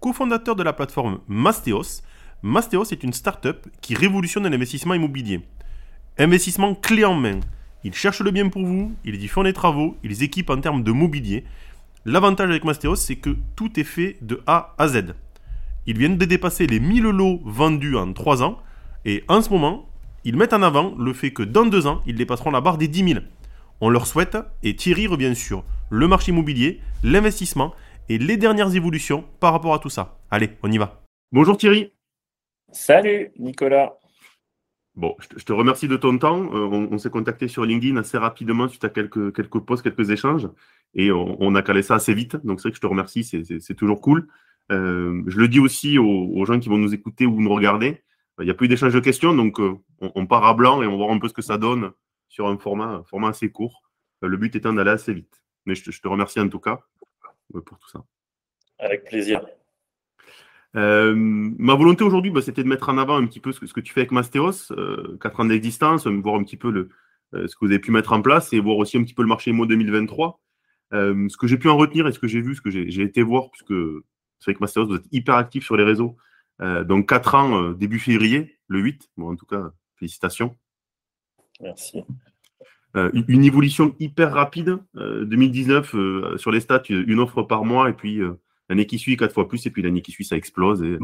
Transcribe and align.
cofondateur 0.00 0.56
de 0.56 0.62
la 0.62 0.72
plateforme 0.72 1.20
Mastéos. 1.28 2.02
Mastéos 2.42 2.90
est 2.90 3.04
une 3.04 3.12
start-up 3.12 3.66
qui 3.82 3.94
révolutionne 3.94 4.48
l'investissement 4.48 4.94
immobilier. 4.94 5.42
Investissement 6.18 6.74
clé 6.74 7.04
en 7.04 7.14
main. 7.14 7.40
Ils 7.84 7.94
cherchent 7.94 8.22
le 8.22 8.30
bien 8.30 8.48
pour 8.48 8.64
vous, 8.64 8.92
ils 9.04 9.22
y 9.22 9.28
font 9.28 9.42
les 9.42 9.52
travaux, 9.52 9.96
ils 10.02 10.22
équipent 10.22 10.50
en 10.50 10.60
termes 10.60 10.82
de 10.82 10.92
mobilier. 10.92 11.44
L'avantage 12.06 12.48
avec 12.48 12.64
Mastéos, 12.64 12.96
c'est 12.96 13.16
que 13.16 13.36
tout 13.56 13.78
est 13.78 13.84
fait 13.84 14.16
de 14.22 14.42
A 14.46 14.74
à 14.78 14.88
Z. 14.88 15.14
Ils 15.86 15.98
viennent 15.98 16.18
de 16.18 16.24
dépasser 16.24 16.66
les 16.66 16.80
1000 16.80 17.02
lots 17.04 17.40
vendus 17.44 17.96
en 17.96 18.12
3 18.12 18.42
ans 18.42 18.58
et 19.04 19.22
en 19.28 19.42
ce 19.42 19.50
moment, 19.50 19.86
ils 20.24 20.36
mettent 20.36 20.52
en 20.54 20.62
avant 20.62 20.94
le 20.98 21.12
fait 21.12 21.30
que 21.30 21.42
dans 21.42 21.66
2 21.66 21.86
ans, 21.86 22.00
ils 22.06 22.16
dépasseront 22.16 22.50
la 22.50 22.62
barre 22.62 22.78
des 22.78 22.88
10 22.88 23.08
000. 23.12 23.20
On 23.82 23.90
leur 23.90 24.06
souhaite 24.06 24.36
et 24.62 24.76
Thierry 24.76 25.06
revient 25.06 25.36
sur 25.36 25.62
le 25.90 26.08
marché 26.08 26.32
immobilier, 26.32 26.80
l'investissement 27.02 27.74
et 28.10 28.18
les 28.18 28.36
dernières 28.36 28.74
évolutions 28.74 29.24
par 29.38 29.52
rapport 29.52 29.72
à 29.72 29.78
tout 29.78 29.88
ça. 29.88 30.18
Allez, 30.32 30.50
on 30.64 30.72
y 30.72 30.78
va. 30.78 31.00
Bonjour 31.30 31.56
Thierry. 31.56 31.92
Salut 32.72 33.30
Nicolas. 33.38 33.94
Bon, 34.96 35.16
je 35.36 35.44
te 35.44 35.52
remercie 35.52 35.86
de 35.86 35.96
ton 35.96 36.18
temps. 36.18 36.52
Euh, 36.52 36.88
on, 36.90 36.98
s'est 36.98 37.08
contacté 37.08 37.46
sur 37.46 37.64
LinkedIn 37.64 37.96
assez 37.96 38.18
rapidement 38.18 38.66
suite 38.68 38.84
à 38.84 38.88
quelques, 38.88 39.32
quelques 39.32 39.60
posts, 39.60 39.84
quelques 39.84 40.10
échanges. 40.10 40.48
Et 40.94 41.12
on, 41.12 41.54
a 41.54 41.62
calé 41.62 41.82
ça 41.82 41.94
assez 41.94 42.12
vite. 42.12 42.34
Donc 42.44 42.58
c'est 42.58 42.64
vrai 42.64 42.70
que 42.72 42.76
je 42.78 42.80
te 42.80 42.86
remercie, 42.88 43.22
c'est 43.22 43.74
toujours 43.76 44.00
cool. 44.00 44.26
Euh, 44.72 45.22
je 45.28 45.38
le 45.38 45.46
dis 45.46 45.60
aussi 45.60 45.96
aux, 45.96 46.44
gens 46.44 46.58
qui 46.58 46.68
vont 46.68 46.78
nous 46.78 46.92
écouter 46.92 47.26
ou 47.26 47.40
nous 47.40 47.54
regarder. 47.54 48.02
Il 48.40 48.44
n'y 48.44 48.50
a 48.50 48.54
plus 48.54 48.66
d'échange 48.66 48.92
de 48.92 49.00
questions, 49.00 49.34
donc 49.34 49.60
euh, 49.60 49.74
on, 50.00 50.26
part 50.26 50.44
à 50.44 50.54
blanc 50.54 50.82
et 50.82 50.86
on 50.88 50.92
va 50.92 50.96
voir 50.96 51.10
un 51.10 51.18
peu 51.20 51.28
ce 51.28 51.34
que 51.34 51.42
ça 51.42 51.58
donne 51.58 51.92
sur 52.28 52.48
un 52.48 52.58
format, 52.58 52.86
un 52.86 53.04
format 53.04 53.28
assez 53.28 53.52
court. 53.52 53.84
le 54.20 54.36
but 54.36 54.56
étant 54.56 54.72
d'aller 54.72 54.90
assez 54.90 55.14
vite. 55.14 55.44
Mais 55.64 55.76
je 55.76 56.00
te 56.00 56.08
remercie 56.08 56.40
en 56.40 56.48
tout 56.48 56.58
cas 56.58 56.80
pour 57.52 57.78
tout 57.78 57.88
ça. 57.88 58.04
Avec 58.78 59.04
plaisir. 59.04 59.42
Euh, 60.76 61.14
ma 61.16 61.74
volonté 61.74 62.04
aujourd'hui, 62.04 62.30
bah, 62.30 62.42
c'était 62.42 62.62
de 62.62 62.68
mettre 62.68 62.88
en 62.88 62.98
avant 62.98 63.16
un 63.16 63.26
petit 63.26 63.40
peu 63.40 63.52
ce 63.52 63.60
que, 63.60 63.66
ce 63.66 63.74
que 63.74 63.80
tu 63.80 63.92
fais 63.92 64.00
avec 64.00 64.12
Mastéos, 64.12 64.72
euh, 64.72 65.18
4 65.20 65.40
ans 65.40 65.44
d'existence, 65.46 66.06
voir 66.06 66.36
un 66.36 66.44
petit 66.44 66.56
peu 66.56 66.70
le, 66.70 66.90
euh, 67.34 67.46
ce 67.48 67.54
que 67.54 67.64
vous 67.64 67.70
avez 67.70 67.80
pu 67.80 67.90
mettre 67.90 68.12
en 68.12 68.22
place 68.22 68.52
et 68.52 68.60
voir 68.60 68.76
aussi 68.76 68.96
un 68.96 69.02
petit 69.02 69.14
peu 69.14 69.22
le 69.22 69.28
marché 69.28 69.50
IMO 69.50 69.66
2023. 69.66 70.40
Euh, 70.92 71.28
ce 71.28 71.36
que 71.36 71.46
j'ai 71.46 71.58
pu 71.58 71.68
en 71.68 71.76
retenir 71.76 72.06
et 72.06 72.12
ce 72.12 72.18
que 72.18 72.28
j'ai 72.28 72.40
vu, 72.40 72.54
ce 72.54 72.60
que 72.60 72.70
j'ai 72.70 73.02
été 73.02 73.22
voir, 73.22 73.50
puisque 73.50 73.74
c'est 74.38 74.50
vrai 74.50 74.54
que 74.54 74.60
Mastéos, 74.60 74.86
vous 74.86 74.96
êtes 74.96 75.06
hyper 75.12 75.34
actif 75.34 75.64
sur 75.64 75.76
les 75.76 75.84
réseaux. 75.84 76.16
donc 76.60 77.08
4 77.08 77.34
ans, 77.34 77.70
début 77.72 77.98
février, 77.98 78.58
le 78.68 78.80
8. 78.80 79.10
Bon, 79.16 79.32
en 79.32 79.36
tout 79.36 79.46
cas, 79.46 79.72
félicitations. 79.96 80.56
Merci. 81.60 82.02
Euh, 82.96 83.10
une 83.28 83.44
évolution 83.44 83.94
hyper 84.00 84.32
rapide. 84.32 84.78
2019, 84.94 85.94
euh, 85.94 85.98
euh, 85.98 86.38
sur 86.38 86.50
les 86.50 86.60
stats, 86.60 86.82
une 86.88 87.20
offre 87.20 87.42
par 87.42 87.64
mois, 87.64 87.88
et 87.88 87.92
puis 87.92 88.20
l'année 88.68 88.86
qui 88.86 88.98
suit, 88.98 89.16
quatre 89.16 89.34
fois 89.34 89.48
plus, 89.48 89.64
et 89.66 89.70
puis 89.70 89.82
l'année 89.82 90.02
qui 90.02 90.12
suit, 90.12 90.24
ça 90.24 90.36
explose. 90.36 90.82
Et, 90.82 90.98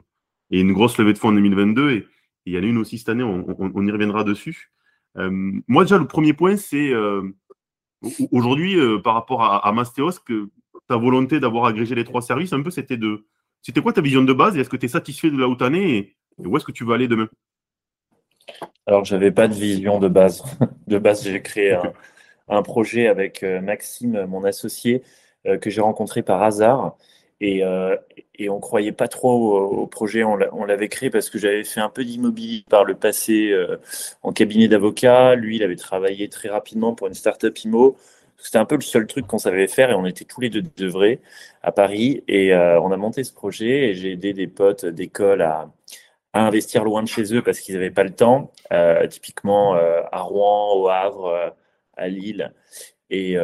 une 0.50 0.72
grosse 0.72 0.96
levée 0.98 1.12
de 1.12 1.18
fonds 1.18 1.28
en 1.28 1.32
2022, 1.32 1.90
et, 1.90 2.06
il 2.46 2.54
y 2.54 2.58
en 2.58 2.62
a 2.62 2.66
une 2.66 2.78
aussi 2.78 2.98
cette 2.98 3.08
année, 3.08 3.24
on, 3.24 3.86
y 3.86 3.90
reviendra 3.90 4.24
dessus. 4.24 4.70
moi, 5.16 5.84
déjà, 5.84 5.98
le 5.98 6.06
premier 6.06 6.32
point, 6.32 6.56
c'est 6.56 6.92
aujourd'hui, 8.30 8.76
par 9.02 9.14
rapport 9.14 9.42
à, 9.44 9.72
Mastéos, 9.72 10.20
que 10.24 10.50
ta 10.88 10.96
volonté 10.96 11.40
d'avoir 11.40 11.64
agrégé 11.64 11.94
les 11.94 12.04
trois 12.04 12.22
services, 12.22 12.52
un 12.52 12.62
peu, 12.62 12.70
c'était 12.70 12.96
de. 12.96 13.26
C'était 13.62 13.80
quoi 13.82 13.92
ta 13.92 14.00
vision 14.00 14.22
de 14.22 14.32
base 14.32 14.56
et 14.56 14.60
est-ce 14.60 14.70
que 14.70 14.76
tu 14.76 14.86
es 14.86 14.88
satisfait 14.88 15.28
de 15.28 15.36
là 15.36 15.48
où 15.48 15.56
tu 15.56 15.64
et 15.64 16.14
où 16.38 16.56
est-ce 16.56 16.64
que 16.64 16.70
tu 16.70 16.84
veux 16.84 16.92
aller 16.92 17.08
demain? 17.08 17.28
Alors, 18.86 19.04
je 19.04 19.14
n'avais 19.14 19.32
pas 19.32 19.48
de 19.48 19.54
vision 19.54 19.98
de 19.98 20.08
base. 20.08 20.42
De 20.86 20.98
base, 20.98 21.24
j'ai 21.24 21.42
créé 21.42 21.76
un, 22.48 22.62
projet 22.62 23.08
avec 23.08 23.42
euh, 23.42 23.60
Maxime, 23.60 24.24
mon 24.26 24.44
associé, 24.44 25.02
euh, 25.46 25.58
que 25.58 25.70
j'ai 25.70 25.80
rencontré 25.80 26.22
par 26.22 26.42
hasard. 26.42 26.96
Et, 27.40 27.64
euh, 27.64 27.96
et 28.36 28.48
on 28.48 28.56
ne 28.56 28.60
croyait 28.60 28.92
pas 28.92 29.08
trop 29.08 29.58
au, 29.58 29.86
projet. 29.86 30.22
On 30.24 30.64
l'avait 30.64 30.88
créé 30.88 31.10
parce 31.10 31.28
que 31.30 31.38
j'avais 31.38 31.64
fait 31.64 31.80
un 31.80 31.90
peu 31.90 32.04
d'immobilier 32.04 32.64
par 32.70 32.84
le 32.84 32.94
passé 32.94 33.52
en 34.22 34.32
cabinet 34.32 34.68
d'avocat. 34.68 35.34
Lui, 35.34 35.56
il 35.56 35.62
avait 35.62 35.76
travaillé 35.76 36.28
très 36.28 36.48
rapidement 36.48 36.94
pour 36.94 37.08
une 37.08 37.14
start-up 37.14 37.58
IMO. 37.64 37.96
C'était 38.38 38.58
un 38.58 38.64
peu 38.64 38.76
le 38.76 38.82
seul 38.82 39.06
truc 39.06 39.26
qu'on 39.26 39.38
savait 39.38 39.66
faire 39.68 39.90
et 39.90 39.94
on 39.94 40.06
était 40.06 40.24
tous 40.24 40.40
les 40.40 40.50
deux 40.50 40.62
de 40.62 40.86
vrai 40.88 41.20
à 41.62 41.72
Paris. 41.72 42.22
Et 42.28 42.54
on 42.54 42.92
a 42.92 42.96
monté 42.96 43.24
ce 43.24 43.32
projet 43.34 43.90
et 43.90 43.94
j'ai 43.94 44.12
aidé 44.12 44.32
des 44.32 44.46
potes 44.46 44.86
d'école 44.86 45.42
à, 45.42 45.68
à 46.36 46.46
investir 46.46 46.84
loin 46.84 47.02
de 47.02 47.08
chez 47.08 47.34
eux 47.34 47.42
parce 47.42 47.60
qu'ils 47.60 47.74
n'avaient 47.74 47.90
pas 47.90 48.04
le 48.04 48.10
temps, 48.10 48.52
euh, 48.72 49.06
typiquement 49.06 49.74
euh, 49.74 50.02
à 50.12 50.20
Rouen, 50.20 50.74
au 50.76 50.88
Havre, 50.88 51.26
euh, 51.26 51.50
à 51.96 52.08
Lille. 52.08 52.52
Et, 53.08 53.36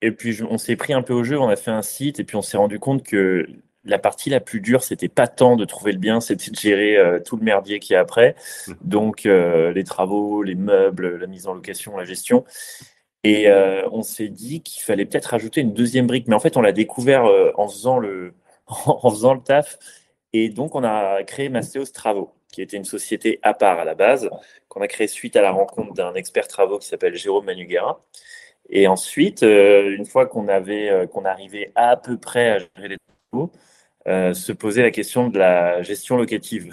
et 0.00 0.12
puis 0.12 0.40
on 0.48 0.58
s'est 0.58 0.76
pris 0.76 0.92
un 0.92 1.02
peu 1.02 1.12
au 1.12 1.24
jeu, 1.24 1.38
on 1.40 1.48
a 1.48 1.56
fait 1.56 1.72
un 1.72 1.82
site 1.82 2.20
et 2.20 2.24
puis 2.24 2.36
on 2.36 2.42
s'est 2.42 2.56
rendu 2.56 2.78
compte 2.78 3.02
que 3.02 3.48
la 3.84 3.98
partie 3.98 4.30
la 4.30 4.38
plus 4.38 4.60
dure, 4.60 4.84
c'était 4.84 5.08
pas 5.08 5.26
tant 5.26 5.56
de 5.56 5.64
trouver 5.64 5.90
le 5.90 5.98
bien, 5.98 6.20
c'était 6.20 6.52
de 6.52 6.56
gérer 6.56 7.20
tout 7.24 7.36
le 7.36 7.42
merdier 7.42 7.80
qui 7.80 7.94
est 7.94 7.96
après. 7.96 8.36
Mmh. 8.68 8.72
Donc 8.82 9.24
les 9.24 9.84
travaux, 9.84 10.44
les 10.44 10.54
meubles, 10.54 11.16
la 11.16 11.26
mise 11.26 11.48
en 11.48 11.54
location, 11.54 11.96
la 11.96 12.04
gestion. 12.04 12.44
Et 13.24 13.50
on 13.90 14.02
s'est 14.02 14.28
dit 14.28 14.62
qu'il 14.62 14.84
fallait 14.84 15.04
peut-être 15.04 15.26
rajouter 15.26 15.60
une 15.60 15.74
deuxième 15.74 16.06
brique, 16.06 16.28
mais 16.28 16.36
en 16.36 16.40
fait 16.40 16.56
on 16.56 16.62
l'a 16.62 16.72
découvert 16.72 17.24
en 17.58 17.68
faisant 17.68 17.98
le 17.98 18.34
en 18.68 19.10
faisant 19.10 19.34
le 19.34 19.40
taf 19.40 19.78
et 20.34 20.48
donc, 20.48 20.74
on 20.74 20.82
a 20.82 21.22
créé 21.22 21.48
Mastéos 21.48 21.92
Travaux, 21.94 22.32
qui 22.52 22.60
était 22.60 22.76
une 22.76 22.84
société 22.84 23.38
à 23.42 23.54
part 23.54 23.78
à 23.78 23.84
la 23.84 23.94
base, 23.94 24.28
qu'on 24.68 24.80
a 24.82 24.88
créée 24.88 25.06
suite 25.06 25.36
à 25.36 25.42
la 25.42 25.52
rencontre 25.52 25.94
d'un 25.94 26.12
expert 26.14 26.48
travaux 26.48 26.80
qui 26.80 26.88
s'appelle 26.88 27.14
Jérôme 27.14 27.44
Manuguera. 27.44 28.04
Et 28.68 28.88
ensuite, 28.88 29.44
euh, 29.44 29.94
une 29.96 30.06
fois 30.06 30.26
qu'on 30.26 30.48
avait, 30.48 30.90
euh, 30.90 31.06
qu'on 31.06 31.24
arrivait 31.24 31.70
à 31.76 31.96
peu 31.96 32.18
près 32.18 32.50
à 32.50 32.58
gérer 32.58 32.88
les 32.88 32.96
travaux, 33.30 33.52
euh, 34.08 34.34
se 34.34 34.50
posait 34.50 34.82
la 34.82 34.90
question 34.90 35.28
de 35.28 35.38
la 35.38 35.82
gestion 35.82 36.16
locative. 36.16 36.72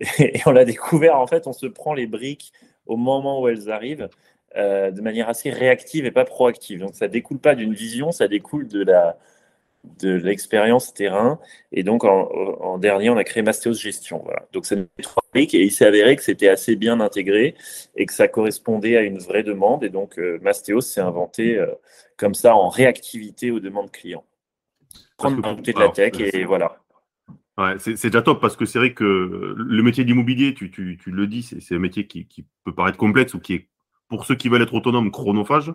et 0.18 0.40
on 0.46 0.50
l'a 0.50 0.64
découvert, 0.64 1.16
en 1.20 1.28
fait, 1.28 1.46
on 1.46 1.52
se 1.52 1.66
prend 1.66 1.94
les 1.94 2.08
briques 2.08 2.52
au 2.86 2.96
moment 2.96 3.40
où 3.40 3.48
elles 3.48 3.70
arrivent 3.70 4.08
de 4.56 5.00
manière 5.00 5.28
assez 5.28 5.50
réactive 5.50 6.06
et 6.06 6.10
pas 6.10 6.24
proactive. 6.24 6.80
Donc, 6.80 6.96
ça 6.96 7.06
découle 7.06 7.38
pas 7.38 7.54
d'une 7.54 7.72
vision, 7.72 8.10
ça 8.10 8.26
découle 8.26 8.66
de 8.66 8.82
la, 8.82 9.16
de 9.84 10.12
l'expérience 10.12 10.92
terrain. 10.92 11.38
Et 11.72 11.82
donc, 11.82 12.04
en, 12.04 12.78
dernier, 12.78 13.10
on 13.10 13.16
a 13.16 13.24
créé 13.24 13.42
Mastéos 13.42 13.74
Gestion. 13.74 14.20
Voilà. 14.24 14.46
Donc, 14.52 14.66
c'est 14.66 14.88
trois 15.02 15.22
briques 15.32 15.54
et 15.54 15.62
il 15.62 15.70
s'est 15.70 15.86
avéré 15.86 16.16
que 16.16 16.22
c'était 16.22 16.48
assez 16.48 16.76
bien 16.76 17.00
intégré 17.00 17.54
et 17.96 18.06
que 18.06 18.12
ça 18.12 18.28
correspondait 18.28 18.96
à 18.96 19.02
une 19.02 19.18
vraie 19.18 19.42
demande. 19.42 19.84
Et 19.84 19.88
donc, 19.88 20.18
euh, 20.18 20.38
Mastéos 20.42 20.82
s'est 20.82 21.00
inventé 21.00 21.58
euh, 21.58 21.66
comme 22.16 22.34
ça 22.34 22.54
en 22.54 22.68
réactivité 22.68 23.50
aux 23.50 23.60
demandes 23.60 23.90
clients. 23.90 24.24
Prendre 25.16 25.46
un 25.46 25.56
côté 25.56 25.72
de 25.72 25.78
la 25.78 25.88
tech 25.88 26.12
et 26.18 26.44
voilà. 26.44 26.76
Ouais, 27.58 27.74
c'est 27.78 28.04
déjà 28.04 28.22
top 28.22 28.40
parce 28.40 28.56
que 28.56 28.64
c'est 28.64 28.78
vrai 28.78 28.94
que 28.94 29.04
le 29.04 29.82
métier 29.82 30.04
d'immobilier, 30.04 30.54
tu, 30.54 30.70
tu, 30.70 30.98
tu, 31.02 31.10
le 31.10 31.26
dis, 31.26 31.42
c'est 31.42 31.74
un 31.74 31.78
métier 31.78 32.06
qui, 32.06 32.26
qui, 32.26 32.46
peut 32.64 32.74
paraître 32.74 32.96
complexe 32.96 33.34
ou 33.34 33.40
qui 33.40 33.52
est, 33.54 33.68
pour 34.08 34.24
ceux 34.24 34.34
qui 34.34 34.48
veulent 34.48 34.62
être 34.62 34.72
autonomes, 34.72 35.10
chronophage. 35.10 35.72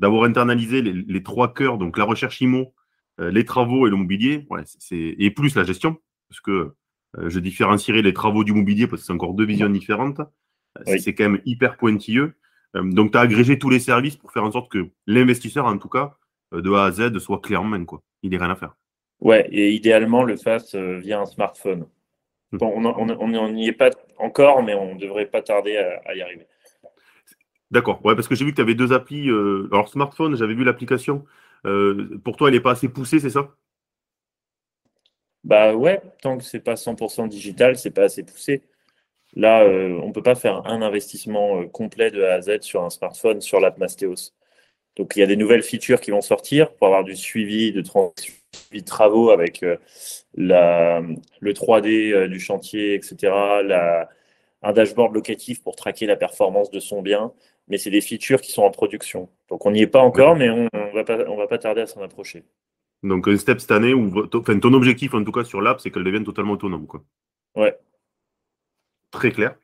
D'avoir 0.00 0.24
internalisé 0.24 0.80
les, 0.80 0.92
les, 0.92 1.22
trois 1.22 1.52
cœurs, 1.52 1.76
donc 1.76 1.98
la 1.98 2.04
recherche 2.04 2.40
IMO, 2.40 2.72
les 3.20 3.44
travaux 3.44 3.86
et 3.86 3.90
le 3.90 3.96
mobilier, 3.96 4.46
ouais, 4.50 4.62
et 4.92 5.30
plus 5.30 5.54
la 5.54 5.64
gestion, 5.64 5.98
parce 6.28 6.40
que 6.40 6.74
euh, 7.18 7.28
je 7.28 7.40
différencierai 7.40 8.02
les 8.02 8.12
travaux 8.12 8.44
du 8.44 8.52
mobilier 8.52 8.86
parce 8.86 9.02
que 9.02 9.06
c'est 9.06 9.12
encore 9.12 9.34
deux 9.34 9.44
visions 9.44 9.68
différentes. 9.68 10.20
Euh, 10.20 10.98
c'est 10.98 11.14
quand 11.14 11.28
même 11.28 11.42
hyper 11.44 11.76
pointilleux. 11.76 12.34
donc, 12.74 13.12
tu 13.12 13.18
as 13.18 13.22
agrégé 13.22 13.58
tous 13.58 13.70
les 13.70 13.80
services 13.80 14.16
pour 14.16 14.30
faire 14.32 14.44
en 14.44 14.52
sorte 14.52 14.70
que 14.70 14.88
l'investisseur, 15.06 15.66
en 15.66 15.78
tout 15.78 15.88
cas, 15.88 16.16
de 16.52 16.72
A 16.72 16.84
à 16.84 16.92
Z, 16.92 17.18
soit 17.18 17.40
clé 17.40 17.56
en 17.56 17.64
main. 17.64 17.84
Quoi. 17.84 18.02
Il 18.22 18.30
n'y 18.30 18.36
a 18.36 18.40
rien 18.40 18.50
à 18.50 18.56
faire. 18.56 18.76
Ouais, 19.20 19.48
et 19.50 19.72
idéalement, 19.72 20.22
le 20.22 20.36
fasse 20.36 20.74
via 20.74 21.20
un 21.20 21.26
smartphone. 21.26 21.86
Hum. 22.52 22.58
Bon, 22.58 22.72
on 22.76 23.48
n'y 23.52 23.68
est 23.68 23.72
pas 23.72 23.90
encore, 24.18 24.62
mais 24.62 24.74
on 24.74 24.94
ne 24.94 25.00
devrait 25.00 25.26
pas 25.26 25.42
tarder 25.42 25.76
à, 25.76 26.14
y 26.14 26.22
arriver. 26.22 26.46
D'accord, 27.72 28.04
ouais, 28.04 28.14
parce 28.14 28.28
que 28.28 28.34
j'ai 28.34 28.44
vu 28.44 28.52
que 28.52 28.56
tu 28.56 28.62
avais 28.62 28.74
deux 28.74 28.92
applis. 28.92 29.28
alors, 29.28 29.88
smartphone, 29.88 30.36
j'avais 30.36 30.54
vu 30.54 30.62
l'application 30.62 31.24
euh, 31.24 31.26
pour 31.62 32.36
toi, 32.36 32.48
elle 32.48 32.54
n'est 32.54 32.60
pas 32.60 32.72
assez 32.72 32.88
poussée, 32.88 33.20
c'est 33.20 33.30
ça? 33.30 33.54
Bah 35.44 35.74
ouais, 35.74 36.02
tant 36.22 36.36
que 36.36 36.44
c'est 36.44 36.60
pas 36.60 36.74
100% 36.76 37.26
digital, 37.28 37.76
c'est 37.78 37.90
pas 37.90 38.04
assez 38.04 38.22
poussé. 38.22 38.62
Là, 39.34 39.62
euh, 39.62 39.98
on 40.02 40.08
ne 40.08 40.12
peut 40.12 40.22
pas 40.22 40.34
faire 40.34 40.66
un 40.66 40.82
investissement 40.82 41.62
euh, 41.62 41.66
complet 41.68 42.10
de 42.10 42.22
A 42.22 42.34
à 42.34 42.40
Z 42.42 42.62
sur 42.62 42.82
un 42.84 42.90
smartphone, 42.90 43.40
sur 43.40 43.60
l'app 43.60 43.78
Mastéos. 43.78 44.32
Donc, 44.96 45.16
il 45.16 45.20
y 45.20 45.22
a 45.22 45.26
des 45.26 45.36
nouvelles 45.36 45.62
features 45.62 46.00
qui 46.00 46.10
vont 46.10 46.20
sortir 46.20 46.74
pour 46.74 46.88
avoir 46.88 47.04
du 47.04 47.16
suivi 47.16 47.72
de 47.72 47.82
de 47.82 48.80
travaux 48.80 49.30
avec 49.30 49.64
le 50.34 51.52
3D 51.52 52.28
du 52.28 52.40
chantier, 52.40 52.94
etc. 52.94 53.62
un 54.62 54.72
dashboard 54.72 55.14
locatif 55.14 55.62
pour 55.62 55.76
traquer 55.76 56.06
la 56.06 56.16
performance 56.16 56.70
de 56.70 56.80
son 56.80 57.02
bien. 57.02 57.32
Mais 57.70 57.78
c'est 57.78 57.90
des 57.90 58.02
features 58.02 58.40
qui 58.42 58.52
sont 58.52 58.62
en 58.62 58.70
production. 58.70 59.30
Donc 59.48 59.64
on 59.64 59.70
n'y 59.70 59.80
est 59.80 59.86
pas 59.86 60.00
encore, 60.00 60.36
mais 60.36 60.50
on 60.50 60.64
ne 60.64 60.94
va, 60.94 61.04
pas, 61.04 61.16
va 61.16 61.46
pas 61.46 61.58
tarder 61.58 61.80
à 61.80 61.86
s'en 61.86 62.02
approcher. 62.02 62.44
Donc 63.02 63.26
un 63.28 63.36
step 63.38 63.60
cette 63.60 63.70
année, 63.70 63.94
où, 63.94 64.12
enfin, 64.34 64.58
ton 64.58 64.74
objectif 64.74 65.14
en 65.14 65.24
tout 65.24 65.32
cas 65.32 65.44
sur 65.44 65.62
l'app, 65.62 65.80
c'est 65.80 65.90
qu'elle 65.90 66.04
devienne 66.04 66.24
totalement 66.24 66.52
autonome. 66.52 66.86
Quoi. 66.86 67.02
Ouais. 67.56 67.78
Très 69.10 69.32
clair. 69.32 69.56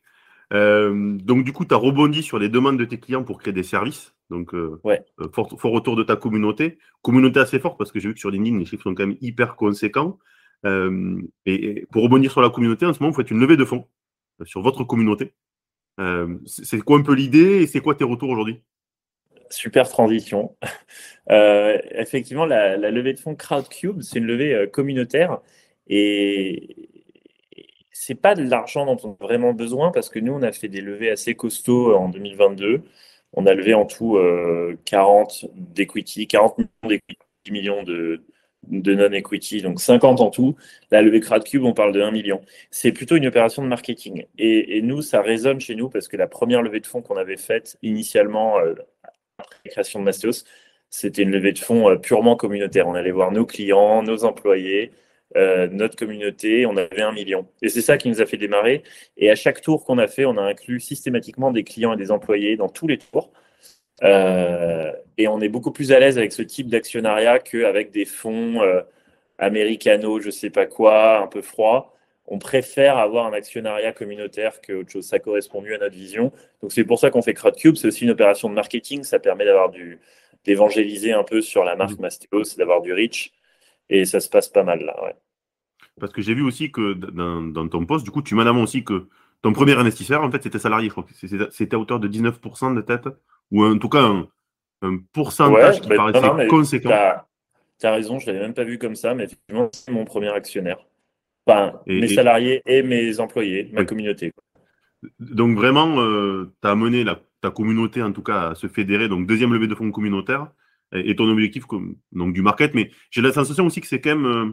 Euh, 0.53 1.17
donc, 1.19 1.45
du 1.45 1.53
coup, 1.53 1.65
tu 1.65 1.75
as 1.75 1.79
rebondi 1.79 2.23
sur 2.23 2.39
les 2.39 2.49
demandes 2.49 2.79
de 2.79 2.85
tes 2.85 2.99
clients 2.99 3.25
pour 3.25 3.39
créer 3.39 3.53
des 3.53 3.63
services. 3.63 4.15
Donc, 4.31 4.55
euh, 4.55 4.81
ouais. 4.85 5.05
Euh, 5.21 5.29
fort, 5.33 5.49
retour 5.63 5.97
de 5.97 6.03
ta 6.03 6.17
communauté. 6.17 6.79
Communauté 7.03 7.41
assez 7.41 7.59
forte 7.59 7.79
parce 7.79 7.93
que 7.93 8.01
j'ai 8.01 8.09
vu 8.09 8.15
que 8.15 8.21
sur 8.21 8.31
LinkedIn, 8.31 8.59
les 8.59 8.65
chiffres 8.65 8.85
sont 8.85 8.95
quand 8.95 9.07
même 9.07 9.19
hyper 9.21 9.57
conséquents. 9.57 10.19
et, 10.65 11.87
pour 11.93 12.03
rebondir 12.03 12.31
sur 12.33 12.43
la 12.43 12.51
communauté, 12.51 12.87
en 12.87 12.93
ce 12.93 13.01
moment, 13.01 13.11
vous 13.11 13.17
faites 13.17 13.31
une 13.31 13.41
levée 13.41 13.57
de 13.57 13.65
fonds 13.65 13.87
sur 14.45 14.63
votre 14.63 14.85
communauté. 14.85 15.33
C'est 16.47 16.81
quoi 16.81 16.99
un 16.99 17.03
peu 17.03 17.15
l'idée 17.15 17.63
et 17.63 17.67
c'est 17.67 17.81
quoi 17.81 17.95
tes 17.95 18.05
retours 18.05 18.31
aujourd'hui? 18.31 18.63
Super 19.51 19.89
transition. 19.89 20.57
effectivement, 21.29 22.47
la, 22.47 22.77
levée 22.77 23.15
de 23.15 23.21
fonds 23.21 23.35
Crowdcube, 23.35 24.03
c'est 24.03 24.19
une 24.19 24.27
levée 24.27 24.69
communautaire. 24.73 25.41
Et, 25.89 26.87
c'est 28.07 28.15
pas 28.15 28.37
de 28.37 28.43
l'argent 28.49 28.87
dont 28.87 28.99
on 29.03 29.13
a 29.15 29.27
vraiment 29.27 29.53
besoin 29.53 29.91
parce 29.91 30.11
que 30.11 30.21
nous, 30.21 30.33
on 30.33 30.43
a 30.43 30.53
fait 30.53 30.69
des 30.69 30.81
levées 30.81 31.11
assez 31.11 31.35
costauds 31.35 31.91
euh, 31.91 31.97
en 31.97 32.09
2022. 32.09 32.83
On 33.33 33.47
a 33.47 33.55
levé 33.55 33.75
en 33.75 33.85
tout 33.85 34.19
40 34.85 35.45
euh, 35.45 35.49
d'equity, 35.55 36.29
40 36.29 36.61
millions 37.51 37.83
de, 37.83 38.23
de 38.69 38.95
non-equity, 38.95 39.63
donc 39.63 39.81
50 39.81 40.21
en 40.21 40.31
tout. 40.31 40.57
La 40.91 41.03
levée 41.03 41.21
CrowdCube, 41.21 41.65
on 41.65 41.73
parle 41.73 41.93
de 41.93 42.01
1 42.01 42.11
million. 42.11 42.41
C'est 42.71 42.93
plutôt 42.93 43.17
une 43.17 43.27
opération 43.27 43.63
de 43.63 43.69
marketing. 43.69 44.27
Et, 44.39 44.81
nous, 44.83 45.03
ça 45.03 45.23
résonne 45.23 45.61
chez 45.61 45.75
nous 45.75 45.89
parce 45.89 46.09
que 46.09 46.17
la 46.17 46.27
première 46.27 46.63
levée 46.63 46.81
de 46.81 46.87
fonds 46.87 47.03
qu'on 47.03 47.17
avait 47.17 47.37
faite 47.37 47.77
initialement 47.83 48.59
euh, 48.59 48.75
après 49.39 49.59
la 49.65 49.71
création 49.71 50.01
de 50.01 50.05
Mastéos, 50.05 50.45
c'était 50.91 51.23
une 51.23 51.31
levée 51.31 51.53
de 51.53 51.59
fonds 51.59 51.97
purement 51.99 52.37
communautaire. 52.37 52.89
On 52.89 52.95
allait 52.95 53.11
voir 53.11 53.33
nos 53.33 53.47
clients, 53.47 54.03
nos 54.03 54.25
employés, 54.25 54.93
euh, 55.37 55.69
notre 55.71 55.97
communauté, 55.97 56.67
on 56.67 56.77
avait 56.77 57.03
un 57.03 57.13
million. 57.13 57.47
Et 57.61 57.69
c'est 57.69 57.83
ça 57.83 57.99
qui 57.99 58.09
nous 58.09 58.21
a 58.21 58.27
fait 58.27 58.37
démarrer. 58.37 58.83
Et 59.17 59.31
à 59.31 59.35
chaque 59.35 59.61
tour 59.61 59.85
qu'on 59.85 59.99
a 59.99 60.07
fait, 60.07 60.25
on 60.25 60.37
a 60.39 60.43
inclus 60.43 60.81
systématiquement 60.81 61.51
des 61.51 61.65
clients 61.65 61.93
et 61.93 61.97
des 61.97 62.11
employés 62.11 62.57
dans 62.57 62.69
tous 62.69 62.87
les 62.87 62.99
tours. 62.99 63.31
Euh, 64.03 64.93
et 65.19 65.29
on 65.29 65.41
est 65.41 65.49
beaucoup 65.49 65.73
plus 65.73 65.93
à 65.93 65.99
l'aise 65.99 66.19
avec 66.19 66.33
ce 66.33 66.43
type 66.43 66.69
d'actionnariat 66.69 67.39
qu'avec 67.39 67.91
des 67.91 68.05
fonds 68.05 68.61
euh, 68.63 68.83
américano, 69.39 70.21
je 70.21 70.31
sais 70.31 70.51
pas 70.51 70.67
quoi, 70.67 71.21
un 71.21 71.27
peu 71.27 71.43
froid. 71.43 71.97
On 72.27 72.39
préfère 72.39 72.99
avoir 72.99 73.27
un 73.27 73.33
actionnariat 73.33 73.93
communautaire 73.93 74.61
qu'autre 74.61 74.91
chose. 74.91 75.07
Ça 75.07 75.19
correspond 75.19 75.63
mieux 75.63 75.75
à 75.75 75.79
notre 75.79 75.95
vision. 75.95 76.33
Donc 76.61 76.73
c'est 76.73 76.85
pour 76.85 76.99
ça 76.99 77.11
qu'on 77.11 77.23
fait 77.23 77.35
CrowdCube. 77.35 77.77
C'est 77.77 77.89
aussi 77.89 78.05
une 78.05 78.11
opération 78.11 78.49
de 78.51 78.55
marketing. 78.55 79.05
Ça 79.05 79.19
permet 79.19 79.45
d'avoir 79.45 79.71
du 79.71 80.01
d'évangéliser 80.45 81.13
un 81.13 81.25
peu 81.25 81.43
sur 81.43 81.65
la 81.65 81.77
marque 81.77 81.99
mmh. 81.99 82.03
Mastéos, 82.03 82.57
d'avoir 82.57 82.81
du 82.81 82.93
reach. 82.93 83.33
Et 83.91 84.05
ça 84.05 84.21
se 84.21 84.29
passe 84.29 84.49
pas 84.49 84.63
mal 84.63 84.85
là, 84.85 84.97
ouais. 85.05 85.15
Parce 86.01 86.13
que 86.13 86.23
j'ai 86.23 86.35
vu 86.35 86.43
aussi 86.43 86.71
que 86.71 86.93
dans, 86.93 87.69
ton 87.69 87.87
poste, 87.87 88.05
du 88.05 88.11
coup, 88.11 88.23
tu 88.23 88.35
m'as 88.35 88.45
avant 88.45 88.63
aussi 88.63 88.85
que 88.85 89.09
ton 89.43 89.53
premier 89.53 89.73
investisseur, 89.73 90.23
en 90.23 90.31
fait, 90.31 90.43
c'était 90.43 90.59
salarié, 90.59 90.89
je 90.89 90.93
crois. 90.93 91.07
C'était 91.51 91.75
à 91.75 91.79
hauteur 91.79 92.01
de 92.01 92.09
19% 92.09 92.75
de 92.75 92.81
tête, 92.83 93.09
ou 93.51 93.65
en 93.65 93.79
tout 93.79 93.89
cas 93.89 94.03
un, 94.83 94.99
pourcentage 95.13 95.81
qui 95.81 95.89
paraissait 95.89 96.47
conséquent. 96.49 96.91
Tu 97.79 97.87
as, 97.87 97.93
raison, 97.93 98.19
je 98.19 98.27
ne 98.27 98.33
l'avais 98.33 98.45
même 98.45 98.55
pas 98.55 98.65
vu 98.65 98.79
comme 98.79 98.95
ça, 98.95 99.15
mais 99.15 99.25
effectivement, 99.25 99.69
c'est 99.73 99.93
mon 99.93 100.05
premier 100.05 100.31
actionnaire. 100.31 100.79
Enfin, 101.47 101.79
mes 101.87 102.09
salariés 102.09 102.63
et 102.67 102.83
mes 102.83 103.21
employés, 103.21 103.69
ma 103.73 103.85
communauté. 103.85 104.33
Donc 105.21 105.57
vraiment, 105.57 106.01
euh, 106.01 106.53
tu 106.63 106.69
as 106.69 106.73
amené 106.73 107.05
la, 107.05 107.21
ta 107.41 107.51
communauté, 107.51 108.03
en 108.03 108.13
tout 108.13 108.23
cas, 108.23 108.51
à 108.51 108.55
se 108.55 108.67
fédérer. 108.67 109.09
Donc 109.09 109.27
deuxième 109.27 109.53
levée 109.53 109.69
de 109.69 109.75
fonds 109.75 109.91
communautaire 109.91 110.49
et 110.93 111.17
ton 111.17 111.29
objectif 111.29 111.65
donc 112.13 112.33
du 112.33 112.43
market. 112.43 112.75
Mais 112.75 112.91
j'ai 113.11 113.21
la 113.21 113.33
sensation 113.33 113.67
aussi 113.67 113.81
que 113.81 113.87
c'est 113.87 114.01
quand 114.01 114.17
même, 114.17 114.27
euh, 114.27 114.51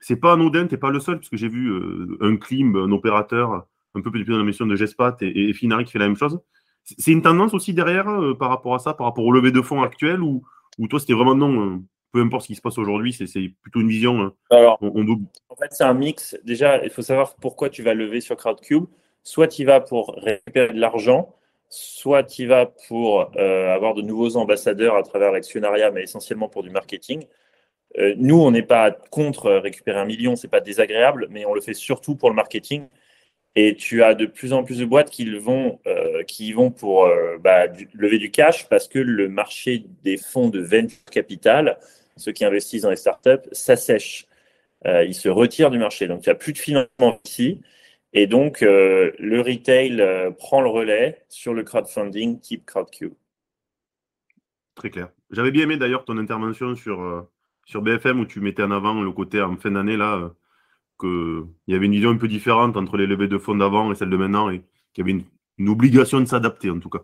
c'est 0.00 0.16
pas 0.16 0.32
anodin, 0.32 0.66
t'es 0.66 0.76
pas 0.76 0.90
le 0.90 1.00
seul, 1.00 1.16
parce 1.16 1.28
que 1.28 1.36
j'ai 1.36 1.48
vu 1.48 1.70
euh, 1.70 2.18
un 2.20 2.36
Klim, 2.36 2.76
un 2.76 2.90
opérateur, 2.92 3.66
un 3.94 4.00
peu 4.00 4.10
plus 4.10 4.24
dans 4.24 4.38
la 4.38 4.44
mission 4.44 4.66
de 4.66 4.76
Gespat 4.76 5.22
et, 5.22 5.48
et, 5.48 5.52
Finari 5.52 5.84
qui 5.84 5.92
fait 5.92 5.98
la 5.98 6.08
même 6.08 6.16
chose. 6.16 6.40
C'est 6.98 7.10
une 7.10 7.22
tendance 7.22 7.52
aussi 7.52 7.74
derrière 7.74 8.08
euh, 8.08 8.34
par 8.34 8.48
rapport 8.48 8.74
à 8.74 8.78
ça, 8.78 8.94
par 8.94 9.06
rapport 9.06 9.24
au 9.24 9.32
lever 9.32 9.50
de 9.50 9.60
fonds 9.60 9.82
actuel, 9.82 10.22
ou, 10.22 10.42
ou 10.78 10.88
toi 10.88 11.00
c'était 11.00 11.12
vraiment 11.12 11.34
non, 11.34 11.82
peu 12.12 12.22
importe 12.22 12.44
ce 12.44 12.46
qui 12.48 12.54
se 12.54 12.62
passe 12.62 12.78
aujourd'hui, 12.78 13.12
c'est 13.12 13.52
plutôt 13.60 13.80
une 13.80 13.88
vision. 13.88 14.32
Alors, 14.50 14.78
en 14.80 15.56
fait, 15.56 15.68
c'est 15.70 15.84
un 15.84 15.92
mix. 15.92 16.34
Déjà, 16.44 16.82
il 16.82 16.88
faut 16.88 17.02
savoir 17.02 17.34
pourquoi 17.34 17.68
tu 17.68 17.82
vas 17.82 17.92
lever 17.92 18.22
sur 18.22 18.36
Crowdcube. 18.36 18.86
Soit 19.22 19.48
tu 19.48 19.64
vas 19.64 19.80
pour 19.80 20.14
récupérer 20.16 20.72
de 20.72 20.80
l'argent, 20.80 21.34
soit 21.68 22.22
tu 22.22 22.46
vas 22.46 22.66
pour 22.88 23.30
euh, 23.36 23.74
avoir 23.74 23.92
de 23.92 24.00
nouveaux 24.00 24.36
ambassadeurs 24.36 24.96
à 24.96 25.02
travers 25.02 25.32
l'actionnariat, 25.32 25.90
mais 25.90 26.04
essentiellement 26.04 26.48
pour 26.48 26.62
du 26.62 26.70
marketing. 26.70 27.26
Euh, 27.98 28.14
nous, 28.16 28.40
on 28.40 28.50
n'est 28.50 28.62
pas 28.62 28.92
contre 28.92 29.50
récupérer 29.52 29.98
un 29.98 30.04
million, 30.04 30.36
c'est 30.36 30.48
pas 30.48 30.60
désagréable, 30.60 31.26
mais 31.30 31.44
on 31.44 31.54
le 31.54 31.60
fait 31.60 31.74
surtout 31.74 32.16
pour 32.16 32.30
le 32.30 32.36
marketing. 32.36 32.86
Et 33.56 33.74
tu 33.74 34.02
as 34.02 34.14
de 34.14 34.26
plus 34.26 34.52
en 34.52 34.62
plus 34.62 34.78
de 34.78 34.84
boîtes 34.84 35.10
qui 35.10 35.28
vont, 35.38 35.80
euh, 35.86 36.22
qui 36.24 36.52
vont 36.52 36.70
pour 36.70 37.10
bah, 37.40 37.66
lever 37.94 38.18
du 38.18 38.30
cash 38.30 38.68
parce 38.68 38.86
que 38.86 38.98
le 38.98 39.28
marché 39.28 39.84
des 40.04 40.18
fonds 40.18 40.48
de 40.48 40.60
venture 40.60 41.02
capital, 41.10 41.78
ceux 42.16 42.32
qui 42.32 42.44
investissent 42.44 42.82
dans 42.82 42.90
les 42.90 42.96
startups, 42.96 43.48
s'assèche. 43.52 44.26
ils 44.84 45.14
se 45.14 45.28
retirent 45.28 45.70
du 45.70 45.78
marché. 45.78 46.06
Donc, 46.06 46.26
n'y 46.26 46.30
a 46.30 46.34
plus 46.34 46.52
de 46.52 46.58
financement 46.58 47.18
ici. 47.24 47.60
Et 48.18 48.26
donc, 48.26 48.62
euh, 48.62 49.12
le 49.18 49.42
retail 49.42 50.00
euh, 50.00 50.30
prend 50.30 50.62
le 50.62 50.70
relais 50.70 51.22
sur 51.28 51.52
le 51.52 51.64
crowdfunding 51.64 52.40
type 52.40 52.64
CrowdCube. 52.64 53.12
Très 54.74 54.88
clair. 54.88 55.10
J'avais 55.30 55.50
bien 55.50 55.64
aimé 55.64 55.76
d'ailleurs 55.76 56.06
ton 56.06 56.16
intervention 56.16 56.74
sur, 56.76 57.02
euh, 57.02 57.28
sur 57.66 57.82
BFM 57.82 58.20
où 58.20 58.24
tu 58.24 58.40
mettais 58.40 58.62
en 58.62 58.70
avant 58.70 59.02
le 59.02 59.12
côté 59.12 59.42
en 59.42 59.58
fin 59.58 59.70
d'année 59.70 59.98
là, 59.98 60.32
qu'il 60.98 61.44
y 61.68 61.74
avait 61.74 61.86
une 61.86 61.92
vision 61.92 62.10
un 62.10 62.16
peu 62.16 62.28
différente 62.28 62.76
entre 62.76 62.96
les 62.96 63.06
levées 63.06 63.28
de 63.28 63.38
fonds 63.38 63.54
d'avant 63.54 63.92
et 63.92 63.94
celles 63.94 64.10
de 64.10 64.16
maintenant 64.16 64.50
et 64.50 64.62
qu'il 64.92 65.06
y 65.06 65.10
avait 65.10 65.22
une, 65.58 65.68
obligation 65.68 66.20
de 66.20 66.26
s'adapter 66.26 66.70
en 66.70 66.78
tout 66.78 66.90
cas. 66.90 67.02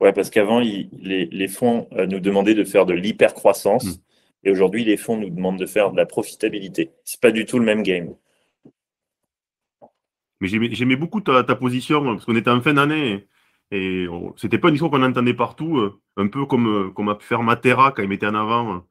Ouais, 0.00 0.12
parce 0.12 0.30
qu'avant, 0.30 0.60
les, 0.60 0.88
les, 0.92 1.48
fonds 1.48 1.88
nous 2.08 2.20
demandaient 2.20 2.54
de 2.54 2.64
faire 2.64 2.86
de 2.86 2.92
l'hypercroissance 2.92 3.84
hmm. 3.84 4.00
et 4.44 4.50
aujourd'hui, 4.50 4.84
les 4.84 4.96
fonds 4.96 5.16
nous 5.16 5.30
demandent 5.30 5.58
de 5.58 5.66
faire 5.66 5.92
de 5.92 5.96
la 5.96 6.06
profitabilité. 6.06 6.90
Ce 7.04 7.16
n'est 7.16 7.20
pas 7.20 7.30
du 7.30 7.46
tout 7.46 7.58
le 7.58 7.64
même 7.64 7.82
game. 7.82 8.14
Mais 10.42 10.48
j'aimais 10.48 10.96
beaucoup 10.96 11.20
ta, 11.20 11.44
position, 11.54 12.02
parce 12.02 12.24
qu'on 12.24 12.34
était 12.34 12.50
en 12.50 12.60
fin 12.60 12.74
d'année, 12.74 13.28
et, 13.70 14.06
c'était 14.36 14.58
pas 14.58 14.70
une 14.70 14.76
chose 14.76 14.90
qu'on 14.90 15.04
entendait 15.04 15.34
partout, 15.34 15.78
euh, 15.78 16.00
un 16.16 16.26
peu 16.26 16.46
comme, 16.46 16.66
euh, 16.66 16.90
comme 16.90 17.08
a 17.10 17.14
pu 17.14 17.24
faire 17.24 17.44
Matera 17.44 17.92
quand 17.92 18.02
il 18.02 18.08
mettait 18.08 18.26
en 18.26 18.34
avant, 18.34 18.84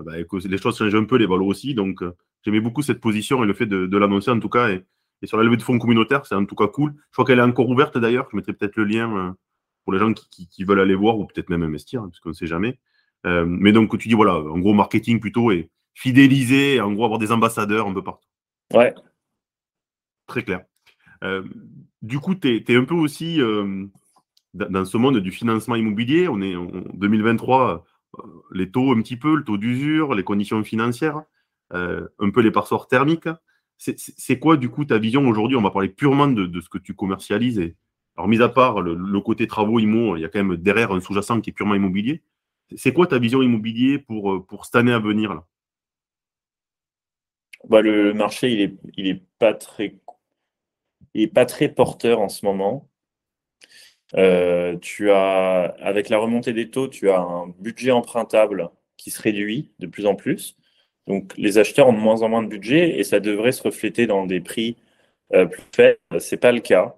euh, 0.00 0.02
bah, 0.02 0.24
que 0.24 0.48
les 0.48 0.58
choses 0.58 0.76
changent 0.76 0.96
un 0.96 1.04
peu, 1.04 1.16
les 1.16 1.26
valeurs 1.26 1.46
aussi, 1.46 1.74
donc 1.74 2.02
j'aimais 2.46 2.60
beaucoup 2.60 2.82
cette 2.82 3.00
position 3.00 3.44
et 3.44 3.46
le 3.46 3.52
fait 3.52 3.66
de, 3.66 3.96
l'annoncer 3.98 4.30
en 4.30 4.40
tout 4.40 4.48
cas, 4.48 4.70
et, 4.70 4.84
sur 5.24 5.36
la 5.36 5.44
levée 5.44 5.56
de 5.56 5.62
fonds 5.62 5.78
communautaire, 5.78 6.24
c'est 6.24 6.34
en 6.34 6.44
tout 6.44 6.54
cas 6.54 6.68
cool. 6.68 6.94
Je 7.10 7.12
crois 7.14 7.24
qu'elle 7.24 7.38
est 7.38 7.42
encore 7.42 7.68
ouverte 7.68 7.98
d'ailleurs, 7.98 8.28
je 8.30 8.36
mettrai 8.36 8.52
peut-être 8.52 8.76
le 8.76 8.84
lien 8.84 9.36
pour 9.84 9.92
les 9.92 9.98
gens 9.98 10.12
qui, 10.12 10.64
veulent 10.64 10.80
aller 10.80 10.94
voir, 10.94 11.18
ou 11.18 11.26
peut-être 11.26 11.50
même 11.50 11.62
investir, 11.62 12.02
hein, 12.02 12.08
parce 12.08 12.20
qu'on 12.20 12.30
ne 12.30 12.34
sait 12.34 12.46
jamais. 12.46 12.78
mais 13.24 13.72
donc 13.72 13.98
tu 13.98 14.08
dis, 14.08 14.14
voilà, 14.14 14.36
en 14.36 14.58
gros 14.58 14.72
marketing 14.72 15.20
plutôt, 15.20 15.50
et 15.50 15.70
fidéliser, 15.94 16.80
en 16.80 16.92
gros 16.92 17.04
avoir 17.04 17.18
des 17.18 17.32
ambassadeurs 17.32 17.88
un 17.88 17.94
peu 17.94 18.04
partout. 18.04 18.28
Ouais. 18.72 18.94
Très 20.26 20.42
clair. 20.42 20.64
Euh, 21.24 21.42
du 22.02 22.18
coup, 22.18 22.34
tu 22.34 22.62
es, 22.68 22.76
un 22.76 22.84
peu 22.84 22.94
aussi 22.94 23.40
euh, 23.40 23.86
dans 24.54 24.84
ce 24.84 24.96
monde 24.96 25.18
du 25.18 25.30
financement 25.32 25.76
immobilier. 25.76 26.28
On 26.28 26.40
est 26.42 26.54
en 26.54 26.66
2023, 26.94 27.84
euh, 28.18 28.22
les 28.52 28.70
taux 28.70 28.92
un 28.92 29.00
petit 29.02 29.16
peu, 29.16 29.36
le 29.36 29.44
taux 29.44 29.56
d'usure, 29.56 30.14
les 30.14 30.24
conditions 30.24 30.62
financières, 30.62 31.22
un 31.70 32.30
peu 32.30 32.40
les 32.40 32.50
passoires 32.50 32.88
thermiques. 32.88 33.28
C'est 33.78 34.38
quoi, 34.38 34.56
du 34.56 34.68
coup, 34.68 34.84
ta 34.84 34.98
vision 34.98 35.26
aujourd'hui? 35.28 35.56
On 35.56 35.62
va 35.62 35.70
parler 35.70 35.88
purement 35.88 36.28
de, 36.28 36.60
ce 36.60 36.68
que 36.68 36.78
tu 36.78 36.94
commercialises. 36.94 37.74
Alors, 38.16 38.28
mis 38.28 38.40
à 38.40 38.48
part 38.48 38.80
le, 38.80 39.20
côté 39.20 39.46
travaux 39.46 39.78
immo, 39.78 40.16
il 40.16 40.22
y 40.22 40.24
a 40.24 40.28
quand 40.28 40.42
même 40.42 40.56
derrière 40.56 40.92
un 40.92 41.00
sous-jacent 41.00 41.40
qui 41.40 41.50
est 41.50 41.52
purement 41.52 41.74
immobilier. 41.74 42.22
C'est 42.76 42.92
quoi 42.92 43.06
ta 43.06 43.18
vision 43.18 43.42
immobilier 43.42 43.98
pour, 43.98 44.44
pour 44.46 44.64
cette 44.64 44.76
année 44.76 44.92
à 44.92 44.98
venir 44.98 45.42
bah, 47.68 47.80
Le 47.80 48.12
marché, 48.12 48.50
il 48.50 48.58
n'est 48.58 48.76
il 48.96 49.06
est 49.06 49.22
pas 49.38 49.54
très 49.54 49.98
pas 51.26 51.46
très 51.46 51.70
porteur 51.70 52.20
en 52.20 52.28
ce 52.28 52.44
moment. 52.44 52.90
Euh, 54.14 54.76
tu 54.78 55.10
as, 55.10 55.74
avec 55.80 56.10
la 56.10 56.18
remontée 56.18 56.52
des 56.52 56.70
taux, 56.70 56.88
tu 56.88 57.10
as 57.10 57.20
un 57.20 57.48
budget 57.58 57.90
empruntable 57.90 58.68
qui 58.98 59.10
se 59.10 59.22
réduit 59.22 59.72
de 59.78 59.86
plus 59.86 60.06
en 60.06 60.14
plus. 60.14 60.56
Donc, 61.06 61.32
les 61.36 61.58
acheteurs 61.58 61.88
ont 61.88 61.92
de 61.92 61.98
moins 61.98 62.22
en 62.22 62.28
moins 62.28 62.42
de 62.42 62.48
budget 62.48 62.98
et 62.98 63.04
ça 63.04 63.20
devrait 63.20 63.52
se 63.52 63.62
refléter 63.62 64.06
dans 64.06 64.26
des 64.26 64.40
prix 64.40 64.76
euh, 65.34 65.46
plus 65.46 65.62
faibles. 65.74 65.98
Ce 66.18 66.34
n'est 66.34 66.38
pas 66.40 66.52
le 66.52 66.60
cas. 66.60 66.96